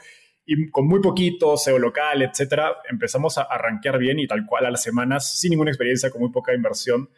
[0.44, 4.70] Y con muy poquito, SEO local, etcétera, empezamos a arranquear bien y tal cual a
[4.70, 7.09] las semanas, sin ninguna experiencia, con muy poca inversión.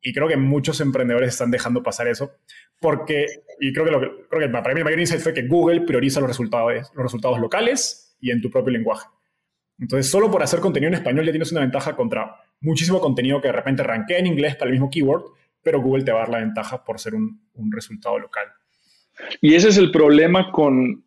[0.00, 2.32] Y creo que muchos emprendedores están dejando pasar eso,
[2.80, 3.26] porque,
[3.58, 6.20] y creo que, lo creo que para mí el mayor insight fue que Google prioriza
[6.20, 9.08] los resultados, los resultados locales y en tu propio lenguaje.
[9.78, 13.48] Entonces, solo por hacer contenido en español ya tienes una ventaja contra muchísimo contenido que
[13.48, 15.24] de repente arranqué en inglés para el mismo keyword,
[15.62, 17.40] pero Google te va a dar la ventaja por ser un,
[17.70, 18.46] resultado local.
[19.40, 21.03] Y ese es el problema con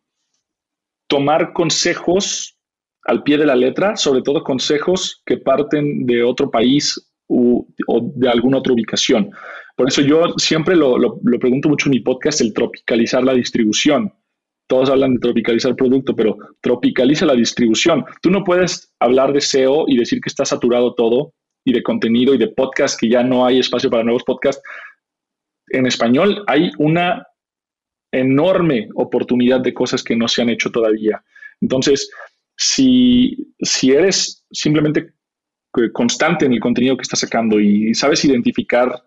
[1.08, 2.56] tomar consejos
[3.04, 7.66] al pie de la letra, sobre todo consejos que parten de otro país o
[8.14, 9.30] de alguna otra ubicación.
[9.76, 14.12] Por eso yo siempre lo, lo, pregunto mucho en mi podcast, el tropicalizar la distribución
[14.68, 18.04] todos hablan de tropicalizar producto, pero tropicaliza la distribución.
[18.20, 21.32] Tú no puedes hablar de SEO y decir que está saturado todo
[21.64, 24.62] y de contenido y de podcast, que ya no hay espacio para nuevos podcasts.
[25.68, 27.26] En español hay una
[28.12, 31.22] enorme oportunidad de cosas que no se han hecho todavía.
[31.60, 32.10] Entonces,
[32.56, 35.12] si, si eres simplemente
[35.92, 39.02] constante en el contenido que estás sacando y sabes identificar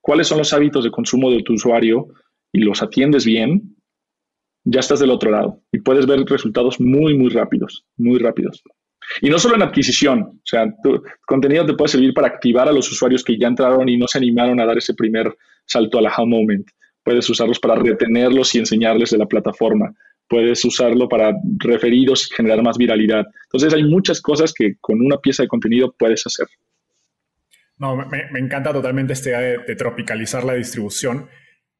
[0.00, 2.08] cuáles son los hábitos de consumo de tu usuario
[2.52, 3.76] y los atiendes bien,
[4.64, 8.62] ya estás del otro lado y puedes ver resultados muy, muy rápidos, muy rápidos.
[9.20, 12.72] Y no solo en adquisición, o sea, tu contenido te puede servir para activar a
[12.72, 15.36] los usuarios que ya entraron y no se animaron a dar ese primer
[15.66, 16.68] salto al aha moment.
[17.02, 19.92] Puedes usarlos para retenerlos y enseñarles de la plataforma.
[20.28, 23.26] Puedes usarlo para referidos y generar más viralidad.
[23.44, 26.46] Entonces hay muchas cosas que con una pieza de contenido puedes hacer.
[27.78, 31.28] No, me, encanta totalmente esta idea de tropicalizar la distribución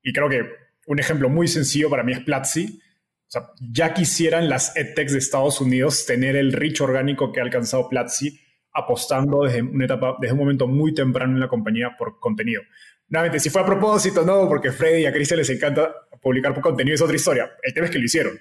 [0.03, 0.43] y creo que
[0.87, 2.81] un ejemplo muy sencillo para mí es Platzi.
[3.29, 7.45] O sea, ya quisieran las edtechs de Estados Unidos tener el reach orgánico que ha
[7.45, 8.39] alcanzado Platzi
[8.75, 12.63] apostando desde una etapa, desde un momento muy temprano en la compañía por contenido.
[13.13, 16.95] Nuevamente, si fue a propósito, no, porque Freddy y a Cristian les encanta publicar contenido,
[16.95, 17.53] es otra historia.
[17.63, 18.41] El tema es que lo hicieron.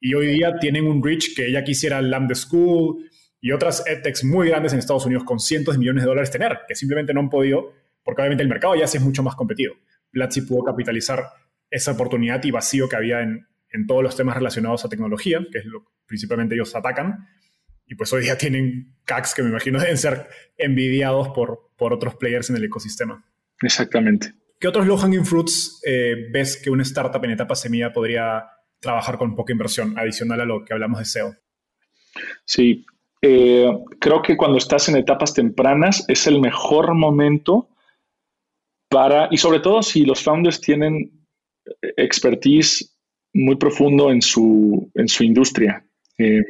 [0.00, 3.04] Y hoy día tienen un reach que ella quisiera Lambda School
[3.38, 6.60] y otras edtechs muy grandes en Estados Unidos con cientos de millones de dólares tener,
[6.66, 9.74] que simplemente no han podido, porque obviamente el mercado ya se es mucho más competido.
[10.10, 11.24] Platzi pudo capitalizar
[11.70, 15.58] esa oportunidad y vacío que había en, en todos los temas relacionados a tecnología, que
[15.58, 17.28] es lo que principalmente ellos atacan.
[17.86, 22.14] Y pues hoy día tienen CACs que me imagino deben ser envidiados por, por otros
[22.14, 23.22] players en el ecosistema.
[23.62, 24.34] Exactamente.
[24.60, 28.44] ¿Qué otros low hanging fruits eh, ves que una startup en etapa semilla podría
[28.80, 31.36] trabajar con poca inversión, adicional a lo que hablamos de SEO?
[32.44, 32.84] Sí,
[33.22, 37.68] eh, creo que cuando estás en etapas tempranas es el mejor momento
[38.88, 41.26] para, y sobre todo si los founders tienen
[41.96, 42.96] expertise
[43.34, 45.84] muy profundo en su, en su industria.
[46.16, 46.42] Eh,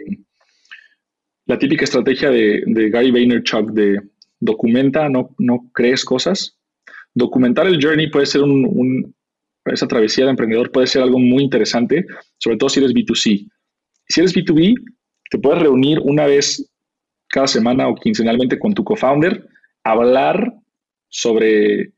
[1.46, 4.00] la típica estrategia de, de Gary Vaynerchuk de
[4.38, 6.57] documenta, no, no crees cosas,
[7.14, 9.14] documentar el journey puede ser un,
[9.66, 12.04] esa travesía de emprendedor puede ser algo muy interesante,
[12.38, 13.48] sobre todo si eres B2C.
[14.08, 14.74] Si eres B2B,
[15.30, 16.70] te puedes reunir una vez
[17.28, 19.46] cada semana o quincenalmente con tu co-founder,
[19.84, 20.54] hablar
[21.08, 21.92] sobre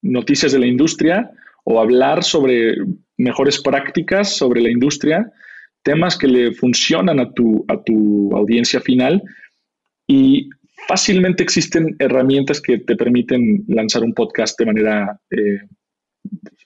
[0.00, 1.30] noticias de la industria
[1.64, 2.74] o hablar sobre
[3.16, 5.30] mejores prácticas sobre la industria,
[5.82, 9.22] temas que le funcionan a tu, a tu audiencia final
[10.06, 10.48] y
[10.88, 15.60] fácilmente existen herramientas que te permiten lanzar un podcast de manera eh,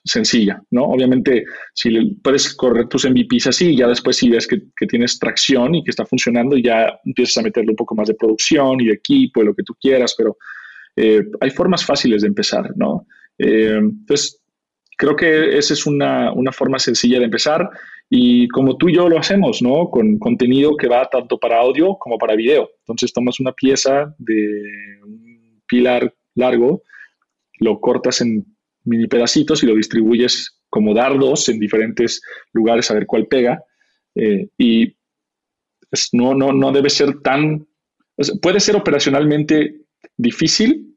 [0.03, 0.85] sencilla, ¿no?
[0.85, 5.83] Obviamente, si puedes correr tus MVPs así, ya después si ves que, tienes tracción y
[5.83, 9.41] que está funcionando, ya empiezas a meterle un poco más de producción y de equipo
[9.41, 10.37] y lo que tú quieras, pero
[10.95, 13.05] eh, hay formas fáciles de empezar, ¿no?
[13.37, 14.41] Eh, entonces,
[14.97, 17.69] creo que esa es una, una forma sencilla de empezar
[18.09, 19.89] y como tú y yo lo hacemos, ¿no?
[19.89, 22.69] Con contenido que va tanto para audio como para video.
[22.79, 26.83] Entonces tomas una pieza de un pilar largo,
[27.59, 28.45] lo cortas en
[28.85, 32.21] mini pedacitos y lo distribuyes como dardos en diferentes
[32.53, 33.61] lugares a ver cuál pega.
[34.15, 34.95] Eh, y
[36.13, 37.67] no, no, no debe ser tan...
[38.41, 39.81] puede ser operacionalmente
[40.15, 40.95] difícil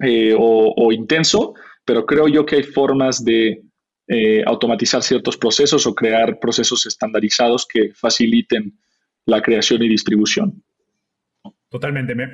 [0.00, 3.62] eh, o, o intenso, pero creo yo que hay formas de
[4.10, 8.78] eh, automatizar ciertos procesos o crear procesos estandarizados que faciliten
[9.26, 10.64] la creación y distribución.
[11.68, 12.14] Totalmente.
[12.14, 12.26] Me,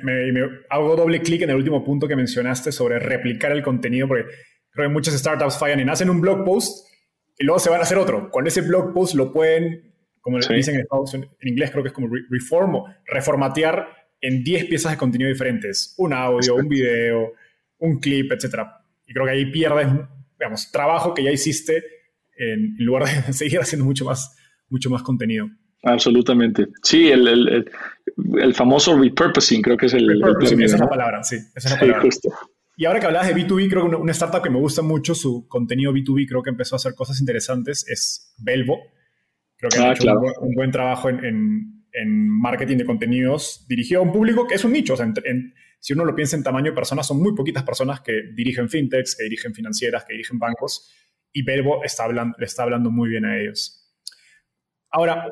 [0.69, 4.23] hago doble clic en el último punto que mencionaste sobre replicar el contenido, porque
[4.71, 6.87] creo que muchas startups fallan en hacen un blog post
[7.37, 8.31] y luego se van a hacer otro.
[8.31, 10.85] Con ese blog post lo pueden, como le dicen en,
[11.41, 13.85] en, inglés, creo que es como reform reformatear
[14.21, 15.93] en 10 piezas de contenido diferentes.
[15.97, 17.33] Un audio, un video,
[17.79, 18.61] un clip, etc.
[19.05, 19.87] Y creo que ahí pierdes
[20.39, 21.83] digamos, trabajo que ya hiciste
[22.37, 24.35] en, lugar de seguir haciendo mucho más,
[24.69, 25.47] mucho más contenido.
[25.83, 26.67] Absolutamente.
[26.81, 27.71] Sí, el, el,
[28.41, 30.07] el, famoso repurposing creo que es el...
[30.07, 31.35] Repurposing, esa es la palabra, sí.
[31.55, 32.01] Esa es la palabra.
[32.01, 32.29] Justo.
[32.77, 35.47] Y ahora que hablabas de B2B, creo que una, startup que me gusta mucho, su
[35.47, 38.79] contenido B2B, creo que empezó a hacer cosas interesantes, es Belvo.
[39.57, 44.01] Creo que ha ah, hecho un, buen, trabajo en, en, en, marketing de contenidos dirigido
[44.01, 44.95] a un público que es un nicho.
[44.95, 45.53] O sea, en,
[45.85, 49.15] si uno lo piensa en tamaño de personas, son muy poquitas personas que dirigen fintechs,
[49.15, 50.91] que dirigen financieras, que dirigen bancos,
[51.31, 53.87] y Verbo está hablando, le está hablando muy bien a ellos.
[54.89, 55.27] Ahora,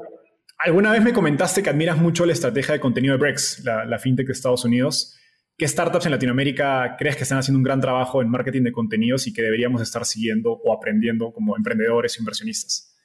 [0.60, 4.28] alguna vez me comentaste que admiras mucho la estrategia de contenido de Brex, la, fintech
[4.28, 5.18] de Estados Unidos.
[5.58, 9.26] ¿Qué startups en Latinoamérica crees que están haciendo un gran trabajo en marketing de contenidos
[9.26, 12.96] y que deberíamos estar siguiendo o aprendiendo como emprendedores o inversionistas?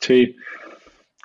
[0.00, 0.36] Sí,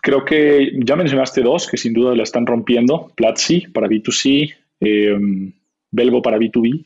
[0.01, 3.13] creo que ya mencionaste dos que sin duda la están rompiendo.
[3.15, 5.17] Platzi para B2C, eh,
[5.91, 6.85] Belvo para B2B.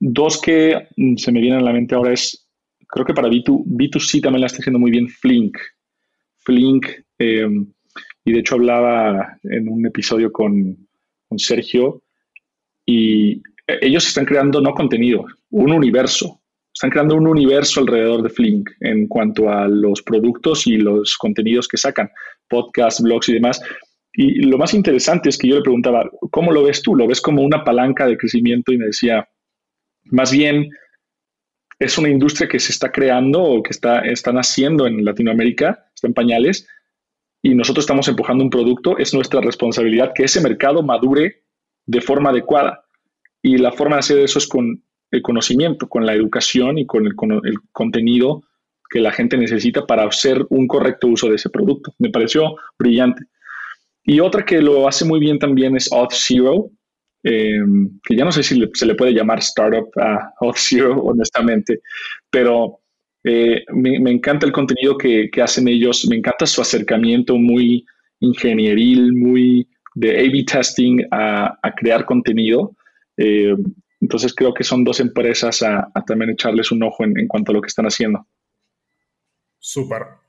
[0.00, 2.48] Dos que se me vienen a la mente ahora es,
[2.86, 5.58] creo que para B2, B2C también la está haciendo muy bien Flink.
[6.38, 6.86] Flink,
[7.18, 7.48] eh,
[8.24, 10.88] y de hecho hablaba en un episodio con,
[11.28, 12.02] con Sergio,
[12.86, 16.40] y ellos están creando no contenido, un universo.
[16.72, 21.66] Están creando un universo alrededor de Flink en cuanto a los productos y los contenidos
[21.66, 22.08] que sacan,
[22.48, 23.60] podcasts, blogs y demás.
[24.12, 26.96] Y lo más interesante es que yo le preguntaba, ¿cómo lo ves tú?
[26.96, 28.72] ¿Lo ves como una palanca de crecimiento?
[28.72, 29.28] Y me decía,
[30.04, 30.70] más bien
[31.78, 36.08] es una industria que se está creando o que está, están haciendo en Latinoamérica, está
[36.08, 36.66] en pañales,
[37.42, 41.44] y nosotros estamos empujando un producto, es nuestra responsabilidad que ese mercado madure
[41.86, 42.84] de forma adecuada.
[43.42, 47.06] Y la forma de hacer eso es con el conocimiento, con la educación y con
[47.06, 48.42] el, con el contenido
[48.90, 51.94] que la gente necesita para hacer un correcto uso de ese producto.
[51.98, 53.24] Me pareció brillante.
[54.08, 56.70] Y otra que lo hace muy bien también es Auth0,
[57.24, 57.60] eh,
[58.02, 61.82] que ya no sé si se le puede llamar startup a Auth0, honestamente,
[62.30, 62.80] pero
[63.22, 67.84] eh, me, encanta el contenido que, hacen ellos, me encanta su acercamiento muy
[68.20, 72.74] ingenieril, muy de A-B testing a, crear contenido.
[73.18, 73.54] Eh,
[74.00, 77.56] entonces creo que son dos empresas a, también echarles un ojo en, en, cuanto a
[77.56, 78.26] lo que están haciendo.
[79.58, 80.27] Súper.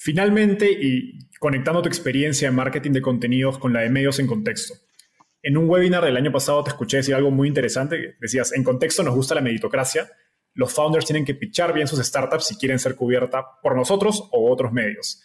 [0.00, 4.74] Finalmente, y conectando tu experiencia en marketing de contenidos con la de medios en contexto.
[5.42, 8.14] En un webinar del año pasado te escuché decir algo muy interesante.
[8.20, 10.08] Decías, en contexto nos gusta la meritocracia.
[10.54, 14.52] Los founders tienen que pichar bien sus startups si quieren ser cubierta por nosotros o
[14.52, 15.20] otros medios.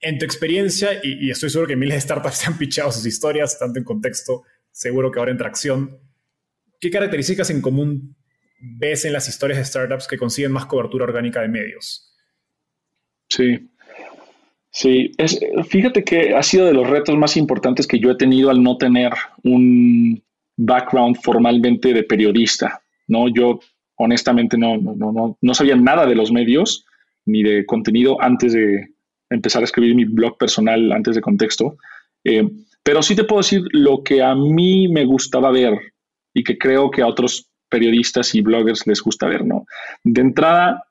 [0.00, 3.56] En tu experiencia, y, estoy seguro que miles de startups se han pichado sus historias,
[3.60, 4.42] tanto en contexto,
[4.72, 6.00] seguro que ahora en tracción,
[6.80, 8.16] ¿qué características en común
[8.60, 12.10] ves en las historias de startups que consiguen más cobertura orgánica de medios?
[13.28, 13.70] Sí,
[14.74, 18.50] Sí, es, fíjate que ha sido de los retos más importantes que yo he tenido
[18.50, 19.12] al no tener
[19.44, 20.20] un
[20.56, 22.82] background formalmente de periodista.
[23.06, 23.28] ¿no?
[23.28, 23.60] Yo
[23.94, 26.84] honestamente no, no, no, sabía nada de los medios
[27.24, 28.88] ni de contenido antes de
[29.30, 31.76] empezar a escribir mi blog personal, antes de contexto.
[32.24, 32.44] Eh,
[32.82, 35.78] pero sí te puedo decir lo que a mí me gustaba ver
[36.34, 39.44] y que creo que a otros periodistas y bloggers les gusta ver.
[39.44, 39.66] ¿no?
[40.02, 40.84] De entrada,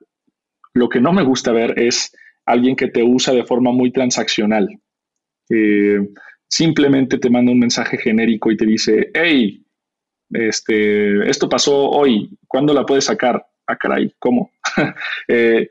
[0.72, 2.16] lo que no me gusta ver es
[2.46, 4.68] alguien que te usa de forma muy transaccional.
[6.48, 9.64] simplemente te manda un mensaje genérico y te dice, hey,
[10.30, 13.44] este, esto pasó hoy, ¿cuándo la puedes sacar?
[13.66, 14.50] Ah, caray, ¿cómo?
[15.28, 15.68] Eh,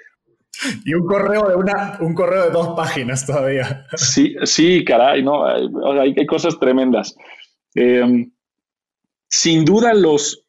[0.86, 3.88] y un correo de una, un correo de dos páginas todavía.
[3.95, 7.15] sí, sí, caray, no, hay, hay cosas tremendas.
[7.76, 8.32] Em,
[9.30, 10.42] sin duda, los,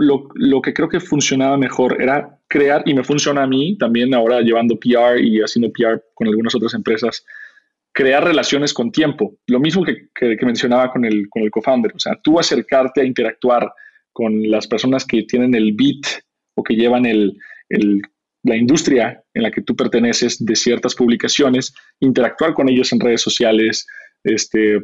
[0.00, 4.14] lo, lo, que creo que funcionaba mejor era crear, y me funciona a mí también
[4.14, 7.24] ahora llevando PR y haciendo PR con algunas otras empresas,
[7.92, 9.36] crear relaciones con tiempo.
[9.46, 10.08] Lo mismo que,
[10.44, 11.92] mencionaba con el, con el co-founder.
[11.94, 13.72] O sea, tú acercarte a interactuar
[14.12, 16.22] con las personas que tienen el beat
[16.54, 17.36] o que llevan el,
[18.42, 23.20] la industria en la que tú perteneces de ciertas publicaciones, interactuar con ellos en redes
[23.20, 23.86] sociales,
[24.24, 24.78] este,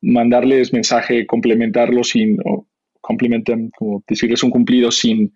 [0.00, 2.67] mandarles mensaje, complementarlos sin, o
[3.08, 5.32] complementan, como decirles un cumplido sin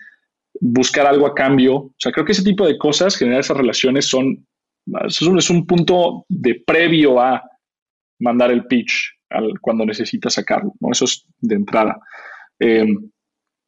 [0.60, 1.74] buscar algo a cambio.
[1.76, 4.46] O sea, creo que ese tipo de cosas, generar esas relaciones, son,
[5.08, 7.42] es un punto de previo a
[8.20, 8.92] mandar el pitch
[9.30, 10.74] al, cuando necesitas sacarlo.
[10.80, 10.92] ¿no?
[10.92, 11.98] Eso es de entrada.
[12.58, 13.10] Em,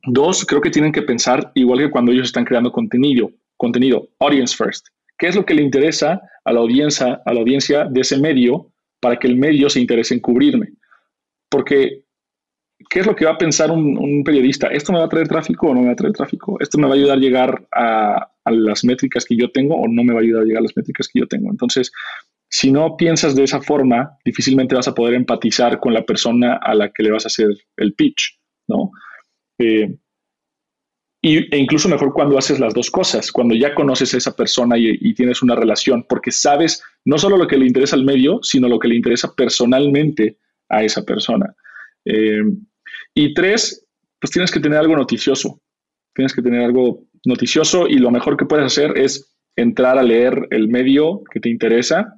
[0.07, 4.55] dos, creo que tienen que pensar igual que cuando ellos están creando contenido, contenido, audience
[4.55, 4.87] first.
[5.17, 8.71] ¿Qué es lo que le interesa a la audiencia, a la audiencia de ese medio
[9.01, 10.75] para que el medio se interese en cubrirme?
[11.49, 12.05] Porque
[12.89, 14.69] ¿qué es lo que va a pensar un, periodista?
[14.69, 16.57] ¿Esto me va a traer tráfico o no me va a traer tráfico?
[16.61, 20.05] ¿Esto me va a ayudar a llegar a, las métricas que yo tengo o no
[20.05, 21.51] me va a ayudar a llegar a las métricas que yo tengo?
[21.51, 21.93] Entonces,
[22.49, 26.75] si no piensas de esa forma, difícilmente vas a poder empatizar con la persona a
[26.75, 28.91] la que le vas a hacer el pitch, ¿no?
[29.59, 29.97] Eh,
[31.25, 34.77] y, e incluso mejor cuando haces las dos cosas, cuando ya conoces a esa persona
[34.77, 38.69] y, tienes una relación, porque sabes no solo lo que le interesa al medio, sino
[38.69, 40.37] lo que le interesa personalmente
[40.69, 41.55] a esa persona.
[42.05, 42.43] Eh,
[43.15, 43.87] y tres,
[44.21, 45.61] pues tienes que tener algo noticioso.
[46.15, 50.49] Tienes que tener algo noticioso y lo mejor que puedes hacer es entrar a leer
[50.51, 52.15] el medio que te interesa,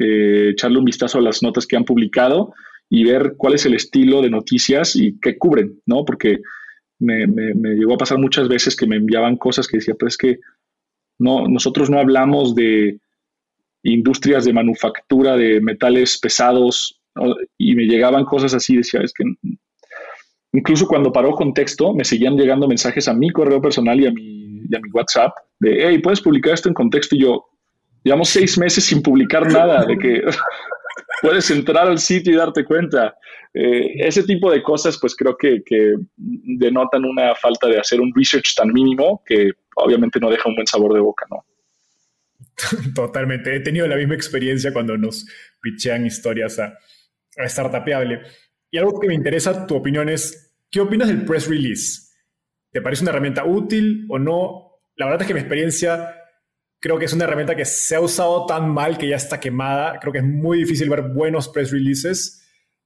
[0.00, 2.52] eh, echarle un vistazo a las notas que han publicado
[2.90, 6.04] y ver cuál es el estilo de noticias y qué cubren, ¿no?
[6.04, 6.38] Porque
[6.98, 7.26] me,
[7.74, 10.38] llegó a pasar muchas veces que me enviaban cosas que decía, pues es que
[11.18, 12.98] no, nosotros no hablamos de
[13.82, 17.00] industrias de manufactura de metales pesados
[17.56, 19.24] y me llegaban cosas así, decía, es que
[20.52, 24.38] incluso cuando paró contexto, me seguían llegando mensajes a mi correo personal y a mi,
[24.92, 27.16] WhatsApp de, hey, ¿puedes publicar esto en contexto?
[27.16, 27.46] Y yo,
[28.04, 30.22] llevamos seis meses sin publicar nada, de que
[31.22, 33.16] puedes entrar al sitio y darte cuenta.
[33.54, 35.62] Eh, ese tipo de cosas, pues creo que,
[36.16, 40.66] denotan una falta de hacer un research tan mínimo que obviamente no deja un buen
[40.66, 41.44] sabor de boca, ¿no?
[42.94, 43.54] Totalmente.
[43.54, 45.26] He tenido la misma experiencia cuando nos
[45.60, 46.76] pichean historias a,
[47.38, 47.48] a.
[48.70, 52.08] Y algo que me interesa tu opinión es, ¿qué opinas del press release?
[52.70, 54.80] ¿Te parece una herramienta útil o no?
[54.96, 56.14] La verdad es que mi experiencia
[56.80, 59.98] creo que es una herramienta que se ha usado tan mal que ya está quemada.
[60.00, 62.44] Creo que es muy difícil ver buenos press releases.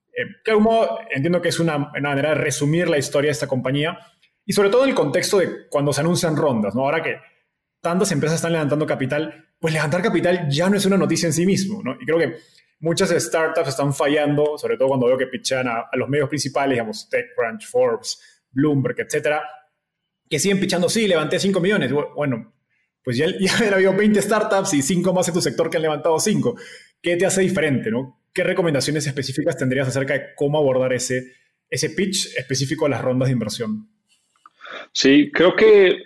[0.09, 3.47] Eh, de algún modo entiendo que es una, manera de resumir la historia de esta
[3.47, 3.99] compañía
[4.45, 6.83] y sobre todo en el contexto de cuando se anuncian rondas, ¿no?
[6.83, 7.17] Ahora que
[7.81, 11.47] tantas empresas están levantando capital, pues levantar capital ya no es una noticia en sí
[11.47, 11.97] mismo, ¿no?
[12.01, 12.37] Y creo que
[12.83, 17.09] muchas startups están fallando, sobre todo cuando veo que pichan a, los medios principales, digamos,
[17.09, 18.21] TechCrunch, Forbes,
[18.51, 19.43] Bloomberg, etcétera,
[20.29, 21.93] que siguen pichando, sí, levanté 5 millones.
[22.15, 22.53] Bueno,
[23.03, 25.83] pues ya, ya ha habido 20 startups y 5 más en tu sector que han
[25.83, 26.57] levantado 5.
[27.01, 27.91] ¿Qué te hace diferente?
[28.35, 31.35] ¿Qué recomendaciones específicas tendrías acerca de cómo abordar ese,
[31.71, 33.89] ese pitch específico a las rondas de inversión?
[34.93, 35.97] Sí, creo que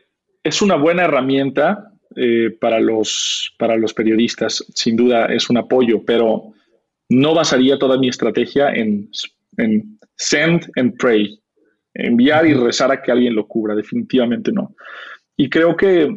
[0.43, 4.65] es una buena herramienta eh, para, los, para los periodistas.
[4.75, 6.53] Sin duda es un apoyo, pero
[7.09, 9.11] no basaría toda mi estrategia en,
[9.59, 11.39] en send and pray,
[11.95, 14.75] enviar y rezar a que alguien lo cubra, definitivamente no.
[15.37, 16.15] Y creo que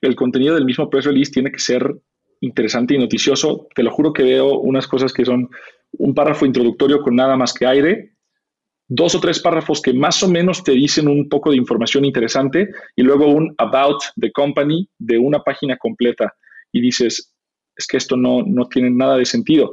[0.00, 1.94] el contenido del mismo press release tiene que ser
[2.40, 3.68] interesante y noticioso.
[3.74, 5.48] Te lo juro que veo unas cosas que son
[5.92, 8.12] un párrafo introductorio con nada más que aire,
[8.88, 12.68] dos o tres párrafos que más o menos te dicen un poco de información interesante
[12.96, 16.34] y luego un about the company de una página completa
[16.72, 17.32] y dices,
[17.76, 19.72] es que esto no, no tiene nada de sentido.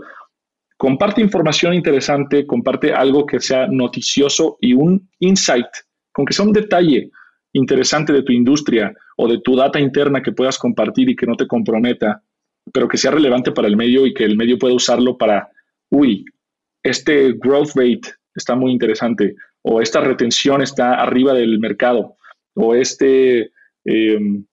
[0.79, 5.67] Comparte información interesante, comparte algo que sea noticioso y un insight,
[6.13, 7.11] con que sea un detalle
[7.51, 11.35] interesante de tu industria o de tu data interna que puedas compartir y que no
[11.35, 12.23] te comprometa,
[12.71, 15.49] pero que sea relevante para el medio y que el medio pueda usarlo para,
[15.89, 16.23] uy,
[16.81, 22.15] este growth rate está muy interesante, o esta retención está arriba del mercado,
[22.53, 23.51] o este,
[23.83, 24.45] em,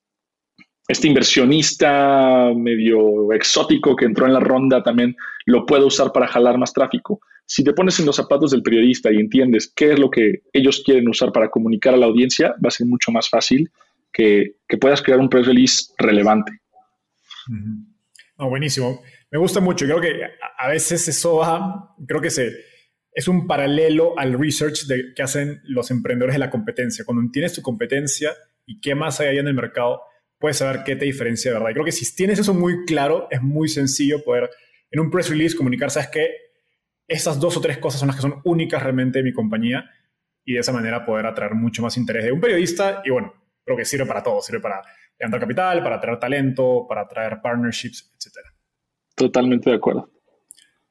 [0.89, 6.59] este inversionista medio exótico que entró en la ronda también lo puede usar para jalar
[6.59, 7.21] más tráfico.
[7.45, 10.83] Si te pones en los zapatos del periodista y entiendes qué es lo que ellos
[10.85, 13.71] quieren usar para comunicar a la audiencia, va a ser mucho más fácil
[14.13, 16.53] que, puedas crear un press release relevante.
[18.37, 19.01] buenísimo.
[19.31, 19.87] Me gusta mucho.
[19.87, 20.23] Creo que
[20.59, 22.53] a veces eso va, creo que se,
[23.13, 27.05] es un paralelo al research de, que hacen los emprendedores de la competencia.
[27.05, 28.35] Cuando tienes tu competencia
[28.65, 30.01] y qué más hay ahí en el mercado,
[30.39, 31.71] puedes saber qué te diferencia de verdad.
[31.71, 34.51] Y creo que si tienes eso muy claro, es muy sencillo poder
[34.91, 36.31] en un press release comunicar, sabes que
[37.09, 39.89] esas dos o tres cosas son las que son únicas realmente de mi compañía
[40.45, 43.33] y de esa manera poder atraer mucho más interés de un periodista y bueno,
[43.65, 44.83] creo que sirve para todo, sirve para
[45.19, 48.47] levantar capital, para atraer talento, para atraer partnerships, etc.
[49.15, 50.11] Totalmente de acuerdo.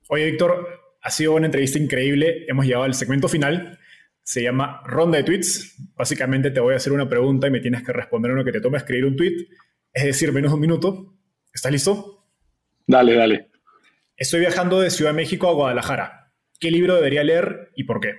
[0.10, 0.68] Oye, Víctor,
[1.02, 2.46] ha sido una entrevista increíble.
[2.48, 3.80] Hemos llegado al segmento final.
[4.26, 5.76] Se llama ronda de tweets.
[5.96, 8.52] Básicamente te voy a hacer una pregunta y me tienes que responder en lo que
[8.52, 9.48] te toma escribir un tweet.
[9.94, 11.14] Es decir, menos de un minuto.
[11.54, 12.26] ¿Estás listo?
[12.88, 13.52] Dale, dale.
[14.18, 16.32] Estoy viajando de Ciudad de México a Guadalajara.
[16.60, 18.14] ¿Qué libro debería leer y por qué?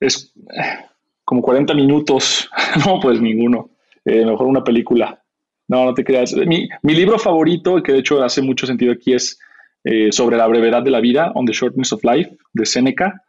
[0.00, 0.86] Es eh,
[1.24, 2.50] como 40 minutos.
[2.84, 3.70] no, pues ninguno.
[4.04, 5.22] Eh, mejor una película.
[5.68, 6.34] No, no te creas.
[6.34, 9.38] Mi, libro favorito, que de hecho hace mucho sentido aquí, es
[9.84, 13.23] eh, sobre la brevedad de la vida, On the Shortness of Life, de Seneca.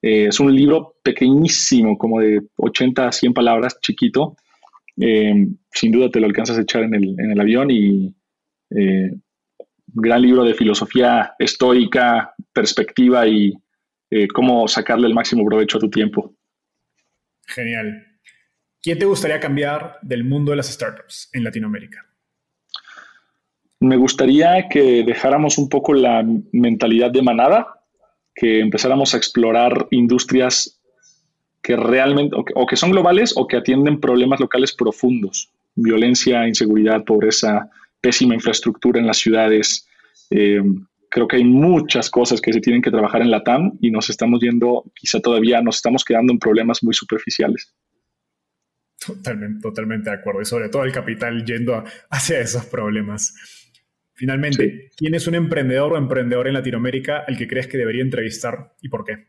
[0.00, 4.36] Es un libro pequeñísimo, como de 80 a 100 palabras, chiquito.
[4.96, 8.14] sin duda te lo alcanzas a echar en el, en el avión y
[9.94, 13.54] gran libro de filosofía estoica, perspectiva y
[14.10, 16.34] eh, cómo sacarle el máximo provecho a tu tiempo.
[17.46, 18.06] Genial.
[18.80, 22.04] ¿Quién te gustaría cambiar del mundo de las startups en Latinoamérica?
[23.80, 27.77] Me gustaría que dejáramos un poco la mentalidad de manada,
[28.38, 30.80] que empezáramos a explorar industrias
[31.60, 37.68] que realmente, o que son globales o que atienden problemas locales profundos, violencia, inseguridad, pobreza,
[38.00, 39.88] pésima infraestructura en las ciudades.
[40.30, 40.62] Eh,
[41.10, 44.08] creo que hay muchas cosas que se tienen que trabajar en la TAM y nos
[44.08, 47.74] estamos yendo, quizá todavía nos estamos quedando en problemas muy superficiales.
[49.04, 50.42] Totalmente, totalmente de acuerdo.
[50.42, 53.34] Y sobre todo el capital yendo hacia esos problemas.
[54.18, 58.74] Finalmente, ¿quién es un emprendedor o emprendedor en Latinoamérica al que crees que debería entrevistar
[58.82, 59.28] y por qué?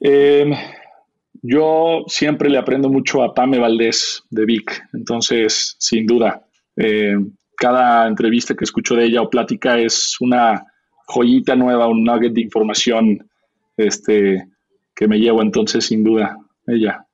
[0.00, 0.50] Eh,
[1.42, 6.46] yo siempre le aprendo mucho a Pame Valdés de Vic, entonces, sin duda,
[6.76, 7.14] eh,
[7.56, 10.64] cada entrevista que escucho de ella o plática es una
[11.04, 13.28] joyita nueva, un nugget de información
[13.76, 14.48] este,
[14.94, 17.06] que me llevo, entonces, sin duda, ella.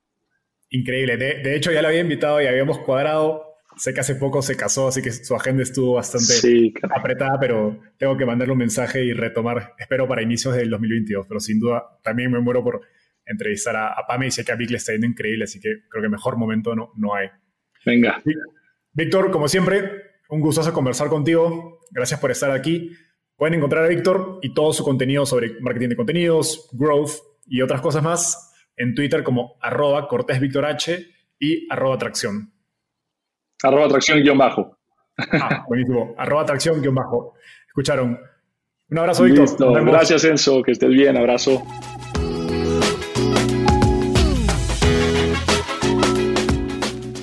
[0.69, 1.17] Increíble.
[1.17, 3.48] De, hecho, ya la había invitado y habíamos cuadrado.
[3.79, 8.17] Sé que hace poco se casó, así que su agenda estuvo bastante apretada, pero tengo
[8.17, 12.29] que mandarle un mensaje y retomar, espero para inicios del 2022, pero sin duda también
[12.29, 12.81] me muero por
[13.25, 15.83] entrevistar a, a Pame y sé que a Vic le está yendo increíble, así que
[15.87, 17.29] creo que mejor momento no, no hay.
[17.85, 18.21] Venga.
[18.91, 19.89] Víctor, como siempre,
[20.27, 21.79] un gustoso conversar contigo.
[21.91, 22.91] Gracias por estar aquí.
[23.37, 27.11] Pueden encontrar a Víctor y todo su contenido sobre marketing de contenidos, growth
[27.45, 31.05] y otras cosas más en Twitter como arroba Cortés Víctor H
[31.39, 32.51] y arroba atracción.
[33.63, 34.77] Arroba atracción guion bajo.
[35.17, 36.15] Ah, buenísimo.
[36.17, 37.33] arroba atracción guion bajo.
[37.67, 38.19] Escucharon.
[38.89, 39.85] Un abrazo, Víctor.
[39.85, 40.63] Gracias, Enzo.
[40.63, 41.17] Que estés bien.
[41.17, 41.61] Abrazo.